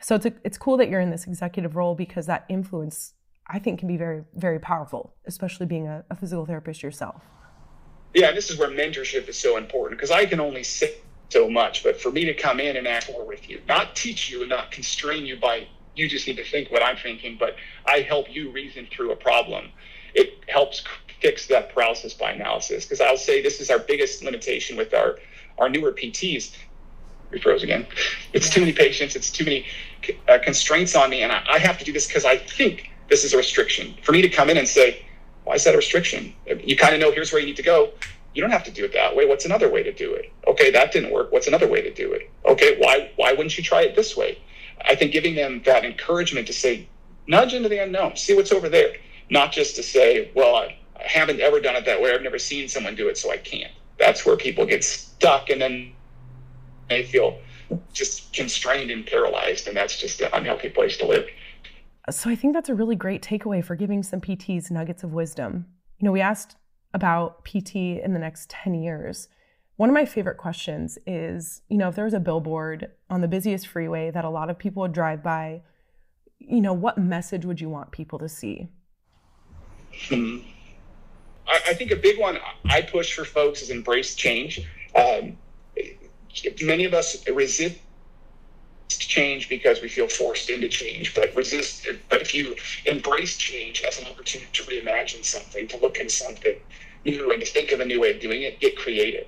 So 0.00 0.14
it's, 0.14 0.26
a, 0.26 0.32
it's 0.44 0.58
cool 0.58 0.76
that 0.76 0.88
you're 0.88 1.00
in 1.00 1.10
this 1.10 1.26
executive 1.26 1.76
role 1.76 1.94
because 1.94 2.26
that 2.26 2.44
influence, 2.48 3.14
I 3.46 3.58
think, 3.58 3.78
can 3.78 3.88
be 3.88 3.96
very, 3.96 4.24
very 4.34 4.58
powerful, 4.58 5.14
especially 5.26 5.66
being 5.66 5.86
a, 5.86 6.04
a 6.10 6.16
physical 6.16 6.46
therapist 6.46 6.82
yourself. 6.82 7.22
Yeah, 8.14 8.32
this 8.32 8.50
is 8.50 8.58
where 8.58 8.68
mentorship 8.68 9.28
is 9.28 9.36
so 9.36 9.56
important 9.56 9.98
because 9.98 10.10
I 10.10 10.26
can 10.26 10.40
only 10.40 10.62
say 10.62 10.94
so 11.28 11.48
much, 11.48 11.82
but 11.82 12.00
for 12.00 12.10
me 12.10 12.24
to 12.24 12.34
come 12.34 12.58
in 12.58 12.76
and 12.76 12.86
act 12.86 13.10
more 13.12 13.26
with 13.26 13.50
you, 13.50 13.60
not 13.68 13.94
teach 13.94 14.30
you 14.30 14.40
and 14.40 14.48
not 14.48 14.70
constrain 14.70 15.26
you 15.26 15.36
by 15.36 15.68
you 15.98 16.08
just 16.08 16.26
need 16.26 16.36
to 16.36 16.44
think 16.44 16.70
what 16.70 16.82
I'm 16.82 16.96
thinking, 16.96 17.36
but 17.38 17.56
I 17.86 18.00
help 18.00 18.26
you 18.30 18.52
reason 18.52 18.86
through 18.90 19.10
a 19.10 19.16
problem. 19.16 19.70
It 20.14 20.44
helps 20.46 20.84
fix 21.20 21.48
that 21.48 21.74
paralysis 21.74 22.14
by 22.14 22.30
analysis 22.30 22.84
because 22.84 23.00
I'll 23.00 23.16
say 23.16 23.42
this 23.42 23.60
is 23.60 23.68
our 23.70 23.80
biggest 23.80 24.22
limitation 24.22 24.76
with 24.76 24.94
our 24.94 25.18
our 25.58 25.68
newer 25.68 25.90
PTs. 25.92 26.54
We 27.30 27.40
froze 27.40 27.62
again. 27.62 27.86
It's 28.32 28.48
too 28.48 28.60
many 28.60 28.72
patients. 28.72 29.14
It's 29.14 29.30
too 29.30 29.44
many 29.44 29.66
uh, 30.28 30.38
constraints 30.42 30.94
on 30.96 31.10
me, 31.10 31.22
and 31.22 31.32
I, 31.32 31.42
I 31.50 31.58
have 31.58 31.78
to 31.78 31.84
do 31.84 31.92
this 31.92 32.06
because 32.06 32.24
I 32.24 32.36
think 32.36 32.90
this 33.08 33.24
is 33.24 33.34
a 33.34 33.36
restriction. 33.36 33.94
For 34.02 34.12
me 34.12 34.22
to 34.22 34.28
come 34.28 34.48
in 34.50 34.56
and 34.56 34.66
say, 34.66 35.04
"Why 35.44 35.54
is 35.54 35.64
that 35.64 35.74
a 35.74 35.76
restriction?" 35.76 36.34
You 36.46 36.76
kind 36.76 36.94
of 36.94 37.00
know 37.00 37.12
here's 37.12 37.32
where 37.32 37.40
you 37.40 37.46
need 37.46 37.56
to 37.56 37.62
go. 37.62 37.92
You 38.34 38.42
don't 38.42 38.50
have 38.50 38.64
to 38.64 38.70
do 38.70 38.84
it 38.84 38.92
that 38.92 39.14
way. 39.16 39.26
What's 39.26 39.44
another 39.44 39.68
way 39.68 39.82
to 39.82 39.92
do 39.92 40.12
it? 40.14 40.32
Okay, 40.46 40.70
that 40.70 40.92
didn't 40.92 41.12
work. 41.12 41.32
What's 41.32 41.48
another 41.48 41.68
way 41.68 41.82
to 41.82 41.92
do 41.92 42.12
it? 42.12 42.30
Okay, 42.46 42.76
why 42.78 43.10
why 43.16 43.32
wouldn't 43.32 43.56
you 43.58 43.64
try 43.64 43.82
it 43.82 43.96
this 43.96 44.16
way? 44.16 44.38
I 44.86 44.94
think 44.94 45.12
giving 45.12 45.34
them 45.34 45.62
that 45.64 45.84
encouragement 45.84 46.46
to 46.46 46.52
say, 46.52 46.88
nudge 47.26 47.52
into 47.52 47.68
the 47.68 47.82
unknown, 47.82 48.16
see 48.16 48.34
what's 48.34 48.52
over 48.52 48.68
there, 48.68 48.94
not 49.28 49.52
just 49.52 49.76
to 49.76 49.82
say, 49.82 50.30
well, 50.34 50.56
I, 50.56 50.76
I 50.96 51.02
haven't 51.02 51.40
ever 51.40 51.60
done 51.60 51.76
it 51.76 51.84
that 51.84 52.00
way. 52.00 52.12
I've 52.12 52.22
never 52.22 52.38
seen 52.38 52.68
someone 52.68 52.94
do 52.94 53.08
it, 53.08 53.18
so 53.18 53.30
I 53.30 53.38
can't. 53.38 53.72
That's 53.98 54.24
where 54.24 54.36
people 54.36 54.64
get 54.66 54.84
stuck 54.84 55.50
and 55.50 55.60
then 55.60 55.92
they 56.88 57.04
feel 57.04 57.38
just 57.92 58.32
constrained 58.32 58.90
and 58.90 59.06
paralyzed. 59.06 59.68
And 59.68 59.76
that's 59.76 59.98
just 59.98 60.20
an 60.20 60.30
unhealthy 60.32 60.70
place 60.70 60.96
to 60.98 61.06
live. 61.06 61.26
So 62.10 62.30
I 62.30 62.34
think 62.34 62.54
that's 62.54 62.68
a 62.68 62.74
really 62.74 62.96
great 62.96 63.22
takeaway 63.22 63.62
for 63.62 63.76
giving 63.76 64.02
some 64.02 64.20
PTs 64.20 64.70
nuggets 64.70 65.04
of 65.04 65.12
wisdom. 65.12 65.66
You 65.98 66.06
know, 66.06 66.12
we 66.12 66.20
asked 66.20 66.56
about 66.94 67.44
PT 67.44 67.76
in 67.76 68.12
the 68.14 68.18
next 68.18 68.48
10 68.50 68.74
years. 68.74 69.28
One 69.76 69.90
of 69.90 69.94
my 69.94 70.06
favorite 70.06 70.38
questions 70.38 70.98
is, 71.06 71.62
you 71.68 71.76
know, 71.76 71.88
if 71.88 71.94
there 71.94 72.04
was 72.04 72.14
a 72.14 72.20
billboard 72.20 72.90
on 73.10 73.20
the 73.20 73.28
busiest 73.28 73.66
freeway 73.66 74.10
that 74.10 74.24
a 74.24 74.30
lot 74.30 74.50
of 74.50 74.58
people 74.58 74.80
would 74.82 74.92
drive 74.92 75.22
by, 75.22 75.62
you 76.38 76.60
know, 76.60 76.72
what 76.72 76.98
message 76.98 77.44
would 77.44 77.60
you 77.60 77.68
want 77.68 77.90
people 77.92 78.18
to 78.18 78.28
see? 78.28 78.68
Hmm. 80.08 80.38
I, 81.46 81.60
I, 81.68 81.74
think 81.74 81.90
a 81.90 81.96
big 81.96 82.18
one 82.18 82.38
I 82.66 82.82
push 82.82 83.14
for 83.14 83.24
folks 83.24 83.62
is 83.62 83.70
embrace 83.70 84.14
change. 84.14 84.60
Um, 84.94 85.36
many 86.62 86.84
of 86.84 86.94
us 86.94 87.26
resist 87.28 87.78
change 88.88 89.48
because 89.48 89.82
we 89.82 89.88
feel 89.88 90.08
forced 90.08 90.50
into 90.50 90.68
change, 90.68 91.14
but 91.14 91.34
resist. 91.34 91.86
But 92.08 92.22
if 92.22 92.34
you 92.34 92.56
embrace 92.86 93.36
change 93.36 93.82
as 93.82 93.98
an 93.98 94.06
opportunity 94.06 94.50
to 94.52 94.62
reimagine 94.64 95.24
something, 95.24 95.68
to 95.68 95.76
look 95.78 95.98
in 95.98 96.08
something 96.08 96.56
new, 97.04 97.32
and 97.32 97.40
to 97.40 97.46
think 97.46 97.72
of 97.72 97.80
a 97.80 97.84
new 97.84 98.00
way 98.00 98.14
of 98.14 98.20
doing 98.20 98.42
it, 98.42 98.60
get 98.60 98.76
creative. 98.76 99.26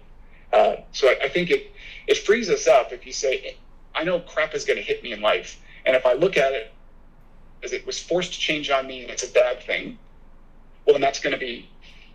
Uh, 0.52 0.76
so 0.92 1.08
I, 1.08 1.24
I, 1.24 1.28
think 1.28 1.50
it 1.50 1.72
it 2.08 2.18
frees 2.18 2.50
us 2.50 2.66
up 2.66 2.92
if 2.92 3.06
you 3.06 3.12
say, 3.12 3.56
I 3.94 4.02
know 4.02 4.18
crap 4.20 4.54
is 4.54 4.64
going 4.64 4.78
to 4.78 4.82
hit 4.82 5.02
me 5.02 5.12
in 5.12 5.20
life, 5.20 5.60
and 5.86 5.94
if 5.94 6.04
I 6.04 6.14
look 6.14 6.36
at 6.36 6.52
it 6.52 6.72
as 7.62 7.72
it 7.72 7.86
was 7.86 8.02
forced 8.02 8.32
to 8.32 8.38
change 8.38 8.70
on 8.70 8.86
me 8.86 9.02
and 9.02 9.10
it's 9.10 9.22
a 9.22 9.32
bad 9.32 9.62
thing, 9.62 9.98
well 10.84 10.94
then 10.94 11.02
that's 11.02 11.20
going 11.20 11.34
to 11.34 11.38
be 11.38 11.68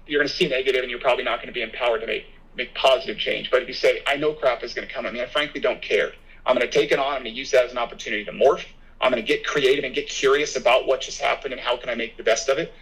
you're 0.07 0.19
going 0.19 0.27
to 0.27 0.33
see 0.33 0.47
negative, 0.47 0.81
and 0.81 0.91
you're 0.91 0.99
probably 0.99 1.23
not 1.23 1.37
going 1.37 1.47
to 1.47 1.53
be 1.53 1.61
empowered 1.61 2.01
to 2.01 2.07
make 2.07 2.25
make 2.55 2.73
positive 2.75 3.17
change. 3.17 3.51
But 3.51 3.61
if 3.61 3.67
you 3.67 3.73
say, 3.73 4.01
I 4.07 4.15
know 4.15 4.33
crap 4.33 4.63
is 4.63 4.73
going 4.73 4.87
to 4.87 4.93
come 4.93 5.05
at 5.05 5.13
me, 5.13 5.21
I 5.21 5.27
frankly 5.27 5.61
don't 5.61 5.81
care. 5.81 6.11
I'm 6.45 6.55
going 6.55 6.69
to 6.69 6.71
take 6.71 6.91
it 6.91 6.99
on. 6.99 7.07
I'm 7.07 7.23
going 7.23 7.33
to 7.33 7.39
use 7.39 7.51
that 7.51 7.65
as 7.65 7.71
an 7.71 7.77
opportunity 7.77 8.23
to 8.25 8.31
morph. 8.31 8.65
I'm 9.01 9.11
going 9.11 9.21
to 9.21 9.27
get 9.27 9.45
creative 9.45 9.83
and 9.83 9.93
get 9.93 10.07
curious 10.07 10.55
about 10.55 10.87
what 10.87 11.01
just 11.01 11.19
happened 11.19 11.53
and 11.53 11.61
how 11.61 11.77
can 11.77 11.89
I 11.89 11.95
make 11.95 12.17
the 12.17 12.23
best 12.23 12.49
of 12.49 12.57
it. 12.57 12.73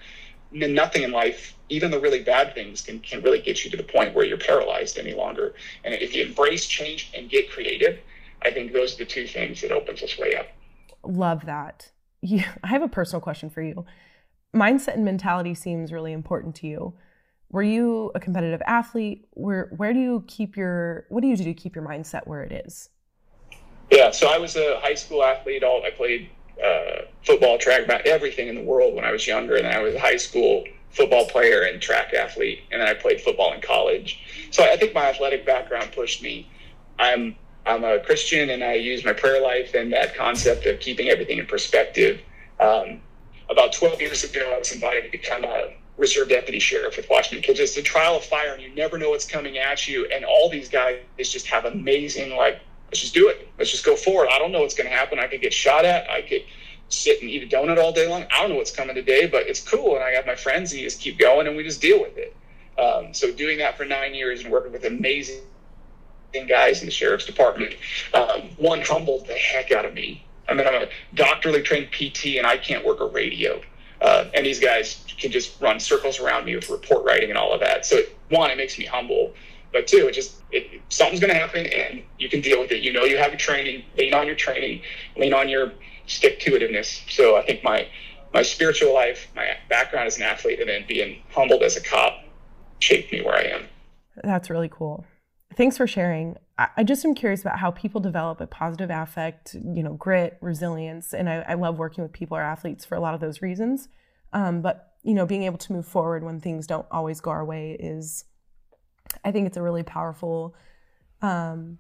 And 0.53 0.75
nothing 0.75 1.03
in 1.03 1.12
life 1.12 1.53
even 1.73 1.91
the 1.91 1.99
really 1.99 2.21
bad 2.21 2.53
things 2.53 2.81
can, 2.81 2.99
can 2.99 3.21
really 3.21 3.41
get 3.41 3.63
you 3.63 3.71
to 3.71 3.77
the 3.77 3.83
point 3.83 4.13
where 4.13 4.25
you're 4.25 4.38
paralyzed 4.38 4.97
any 4.97 5.13
longer. 5.13 5.55
And 5.83 5.93
if 5.93 6.15
you 6.15 6.23
embrace 6.23 6.67
change 6.67 7.12
and 7.17 7.29
get 7.29 7.49
creative, 7.49 7.99
I 8.43 8.51
think 8.51 8.73
those 8.73 8.93
are 8.93 8.97
the 8.97 9.05
two 9.05 9.27
things 9.27 9.62
that 9.62 9.71
opens 9.71 10.03
us 10.03 10.17
way 10.17 10.36
up. 10.36 10.47
Love 11.03 11.45
that. 11.45 11.91
Yeah, 12.21 12.51
I 12.63 12.67
have 12.67 12.83
a 12.83 12.88
personal 12.88 13.21
question 13.21 13.49
for 13.49 13.62
you. 13.62 13.86
Mindset 14.55 14.93
and 14.93 15.03
mentality 15.05 15.55
seems 15.55 15.91
really 15.91 16.13
important 16.13 16.55
to 16.55 16.67
you. 16.67 16.93
Were 17.53 17.61
you 17.61 18.11
a 18.15 18.19
competitive 18.19 18.63
athlete? 18.65 19.25
Where 19.35 19.69
where 19.77 19.93
do 19.93 19.99
you 19.99 20.23
keep 20.27 20.57
your 20.57 21.05
what 21.09 21.21
do 21.21 21.27
you 21.27 21.37
do 21.37 21.43
to 21.43 21.53
keep 21.53 21.75
your 21.75 21.85
mindset 21.85 22.25
where 22.25 22.41
it 22.41 22.65
is? 22.65 22.89
Yeah, 23.91 24.09
so 24.09 24.27
I 24.27 24.39
was 24.39 24.55
a 24.55 24.79
high 24.79 24.95
school 24.95 25.23
athlete. 25.23 25.63
All 25.63 25.83
I 25.85 25.91
played 25.91 26.31
uh, 26.63 27.03
football, 27.23 27.59
track, 27.59 27.85
about 27.85 28.07
everything 28.07 28.47
in 28.47 28.55
the 28.55 28.63
world 28.63 28.95
when 28.95 29.05
I 29.05 29.11
was 29.11 29.27
younger, 29.27 29.55
and 29.55 29.67
I 29.67 29.79
was 29.83 29.93
a 29.93 29.99
high 29.99 30.17
school 30.17 30.63
football 30.89 31.27
player 31.27 31.61
and 31.61 31.79
track 31.79 32.15
athlete, 32.15 32.61
and 32.71 32.81
then 32.81 32.87
I 32.87 32.95
played 32.95 33.21
football 33.21 33.53
in 33.53 33.61
college. 33.61 34.47
So 34.49 34.63
I 34.63 34.75
think 34.75 34.95
my 34.95 35.09
athletic 35.11 35.45
background 35.45 35.91
pushed 35.91 36.23
me. 36.23 36.49
I'm 36.97 37.35
I'm 37.67 37.83
a 37.83 37.99
Christian, 37.99 38.49
and 38.49 38.63
I 38.63 38.73
use 38.73 39.05
my 39.05 39.13
prayer 39.13 39.43
life 39.43 39.75
and 39.75 39.93
that 39.93 40.15
concept 40.15 40.65
of 40.65 40.79
keeping 40.79 41.09
everything 41.09 41.37
in 41.37 41.45
perspective. 41.45 42.19
Um, 42.59 42.99
about 43.47 43.73
12 43.73 44.01
years 44.01 44.23
ago, 44.23 44.53
I 44.55 44.57
was 44.57 44.71
invited 44.71 45.03
to 45.03 45.11
become 45.11 45.43
a 45.43 45.73
reserve 45.97 46.29
deputy 46.29 46.60
sheriff 46.60 46.97
with 46.97 47.08
Washington 47.10 47.41
because 47.41 47.60
it's 47.60 47.77
a 47.77 47.82
trial 47.82 48.15
of 48.15 48.23
fire, 48.23 48.53
and 48.53 48.62
you 48.62 48.73
never 48.75 48.97
know 48.97 49.12
what's 49.12 49.25
coming 49.25 49.58
at 49.58 49.88
you. 49.88 50.08
And 50.13 50.25
all 50.25 50.49
these 50.49 50.69
guys 50.69 50.99
just 51.17 51.47
have 51.47 51.65
amazing 51.65 52.36
like. 52.36 52.60
Let's 52.88 53.01
just 53.01 53.15
do 53.15 53.27
it. 53.27 53.49
Let's 53.58 53.71
just 53.71 53.84
go 53.84 53.95
forward. 53.95 54.29
I 54.32 54.38
don't 54.38 54.51
know 54.51 54.62
what's 54.62 54.75
going 54.75 54.88
to 54.88 54.95
happen. 54.95 55.17
I 55.17 55.25
could 55.25 55.41
get 55.41 55.51
shot 55.51 55.84
at. 55.84 56.08
I 56.12 56.21
could 56.21 56.43
sit 56.89 57.21
and 57.21 57.29
eat 57.29 57.41
a 57.51 57.56
donut 57.56 57.82
all 57.82 57.91
day 57.91 58.08
long. 58.08 58.25
I 58.32 58.41
don't 58.41 58.51
know 58.51 58.56
what's 58.56 58.69
coming 58.69 58.95
today, 58.95 59.25
but 59.25 59.47
it's 59.47 59.62
cool. 59.62 59.95
And 59.95 60.03
I 60.03 60.13
got 60.13 60.25
my 60.25 60.36
friends 60.36 60.71
and 60.71 60.82
you 60.82 60.88
just 60.88 61.01
keep 61.01 61.17
going 61.17 61.47
and 61.47 61.56
we 61.56 61.63
just 61.63 61.82
deal 61.82 61.99
with 61.99 62.17
it. 62.17 62.36
Um, 62.77 63.13
so 63.13 63.32
doing 63.32 63.58
that 63.60 63.77
for 63.77 63.86
nine 63.86 64.13
years 64.13 64.43
and 64.43 64.51
working 64.51 64.71
with 64.71 64.86
amazing 64.86 65.41
guys 66.47 66.82
in 66.82 66.86
the 66.86 66.91
sheriff's 66.91 67.25
department, 67.25 67.75
um, 68.13 68.41
one 68.58 68.82
humbled 68.82 69.27
the 69.27 69.34
heck 69.34 69.71
out 69.71 69.86
of 69.86 69.93
me. 69.93 70.25
I 70.47 70.53
mean, 70.53 70.67
I'm 70.67 70.84
a 70.84 70.88
doctorally 71.15 71.63
trained 71.63 71.91
PT 71.91 72.38
and 72.38 72.45
I 72.45 72.58
can't 72.58 72.86
work 72.86 72.99
a 72.99 73.06
radio. 73.06 73.62
Uh, 74.03 74.25
and 74.33 74.45
these 74.45 74.59
guys 74.59 75.03
can 75.17 75.31
just 75.31 75.59
run 75.61 75.79
circles 75.79 76.19
around 76.19 76.45
me 76.45 76.55
with 76.55 76.69
report 76.69 77.05
writing 77.05 77.29
and 77.29 77.37
all 77.37 77.53
of 77.53 77.61
that. 77.61 77.85
So 77.85 78.01
one, 78.29 78.51
it 78.51 78.57
makes 78.57 78.77
me 78.77 78.85
humble, 78.85 79.33
but 79.71 79.87
two, 79.87 80.07
it 80.07 80.11
just 80.11 80.41
it, 80.51 80.81
something's 80.89 81.21
going 81.21 81.33
to 81.33 81.39
happen 81.39 81.65
and 81.65 82.03
you 82.19 82.29
can 82.29 82.41
deal 82.41 82.59
with 82.59 82.71
it. 82.71 82.83
You 82.83 82.91
know, 82.91 83.05
you 83.05 83.17
have 83.17 83.31
your 83.31 83.39
training, 83.39 83.83
lean 83.97 84.13
on 84.13 84.27
your 84.27 84.35
training, 84.35 84.81
lean 85.17 85.33
on 85.33 85.47
your 85.47 85.71
stick 86.05 86.39
to 86.41 86.51
itiveness. 86.51 87.09
So 87.09 87.37
I 87.37 87.45
think 87.45 87.63
my 87.63 87.87
my 88.33 88.41
spiritual 88.41 88.93
life, 88.93 89.27
my 89.35 89.55
background 89.69 90.07
as 90.07 90.17
an 90.17 90.23
athlete, 90.23 90.59
and 90.59 90.67
then 90.67 90.83
being 90.87 91.21
humbled 91.31 91.63
as 91.63 91.77
a 91.77 91.81
cop 91.81 92.23
shaped 92.79 93.11
me 93.11 93.21
where 93.21 93.35
I 93.35 93.43
am. 93.43 93.63
That's 94.23 94.49
really 94.49 94.69
cool. 94.69 95.05
Thanks 95.55 95.77
for 95.77 95.87
sharing. 95.87 96.35
I 96.57 96.83
just 96.83 97.03
am 97.03 97.15
curious 97.15 97.41
about 97.41 97.57
how 97.57 97.71
people 97.71 97.99
develop 97.99 98.39
a 98.39 98.45
positive 98.45 98.91
affect, 98.91 99.55
you 99.55 99.81
know, 99.81 99.93
grit, 99.93 100.37
resilience, 100.39 101.11
and 101.11 101.27
I, 101.27 101.43
I 101.47 101.53
love 101.55 101.79
working 101.79 102.03
with 102.03 102.13
people 102.13 102.37
or 102.37 102.41
athletes 102.41 102.85
for 102.85 102.93
a 102.93 102.99
lot 102.99 103.15
of 103.15 103.19
those 103.19 103.41
reasons. 103.41 103.89
Um, 104.33 104.61
but 104.61 104.93
you 105.03 105.13
know, 105.13 105.25
being 105.25 105.43
able 105.43 105.57
to 105.57 105.73
move 105.73 105.85
forward 105.85 106.23
when 106.23 106.39
things 106.39 106.67
don't 106.67 106.85
always 106.91 107.19
go 107.19 107.31
our 107.31 107.43
way 107.43 107.75
is, 107.79 108.25
I 109.25 109.31
think 109.31 109.47
it's 109.47 109.57
a 109.57 109.61
really 109.61 109.83
powerful, 109.83 110.55
um, 111.21 111.79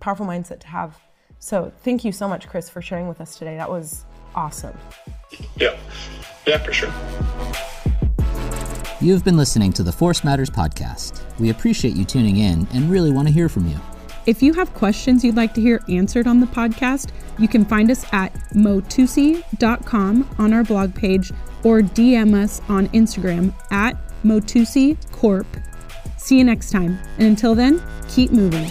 powerful 0.00 0.26
mindset 0.26 0.60
to 0.60 0.66
have. 0.68 0.98
So 1.38 1.72
thank 1.82 2.04
you 2.04 2.12
so 2.12 2.28
much, 2.28 2.46
Chris, 2.46 2.68
for 2.68 2.82
sharing 2.82 3.08
with 3.08 3.20
us 3.20 3.38
today. 3.38 3.56
That 3.56 3.70
was 3.70 4.04
awesome. 4.34 4.76
Yeah, 5.56 5.76
yeah, 6.46 6.58
for 6.58 6.72
sure. 6.72 6.92
You 9.00 9.14
have 9.14 9.24
been 9.24 9.38
listening 9.38 9.72
to 9.72 9.82
the 9.82 9.92
Force 9.92 10.22
Matters 10.24 10.50
podcast. 10.50 11.22
We 11.40 11.48
appreciate 11.48 11.96
you 11.96 12.04
tuning 12.04 12.36
in 12.36 12.68
and 12.72 12.90
really 12.90 13.10
want 13.10 13.28
to 13.28 13.34
hear 13.34 13.48
from 13.48 13.66
you. 13.66 13.80
If 14.26 14.42
you 14.42 14.52
have 14.54 14.72
questions 14.74 15.24
you'd 15.24 15.36
like 15.36 15.54
to 15.54 15.60
hear 15.60 15.82
answered 15.88 16.26
on 16.26 16.40
the 16.40 16.46
podcast, 16.46 17.10
you 17.38 17.48
can 17.48 17.64
find 17.64 17.90
us 17.90 18.04
at 18.12 18.32
motusi.com 18.54 20.28
on 20.38 20.52
our 20.52 20.64
blog 20.64 20.94
page 20.94 21.32
or 21.64 21.80
DM 21.80 22.34
us 22.34 22.60
on 22.68 22.88
Instagram 22.88 23.52
at 23.70 23.96
motusi 24.24 24.96
corp. 25.12 25.46
See 26.18 26.38
you 26.38 26.44
next 26.44 26.70
time, 26.70 26.98
and 27.18 27.28
until 27.28 27.54
then, 27.54 27.82
keep 28.08 28.30
moving. 28.30 28.70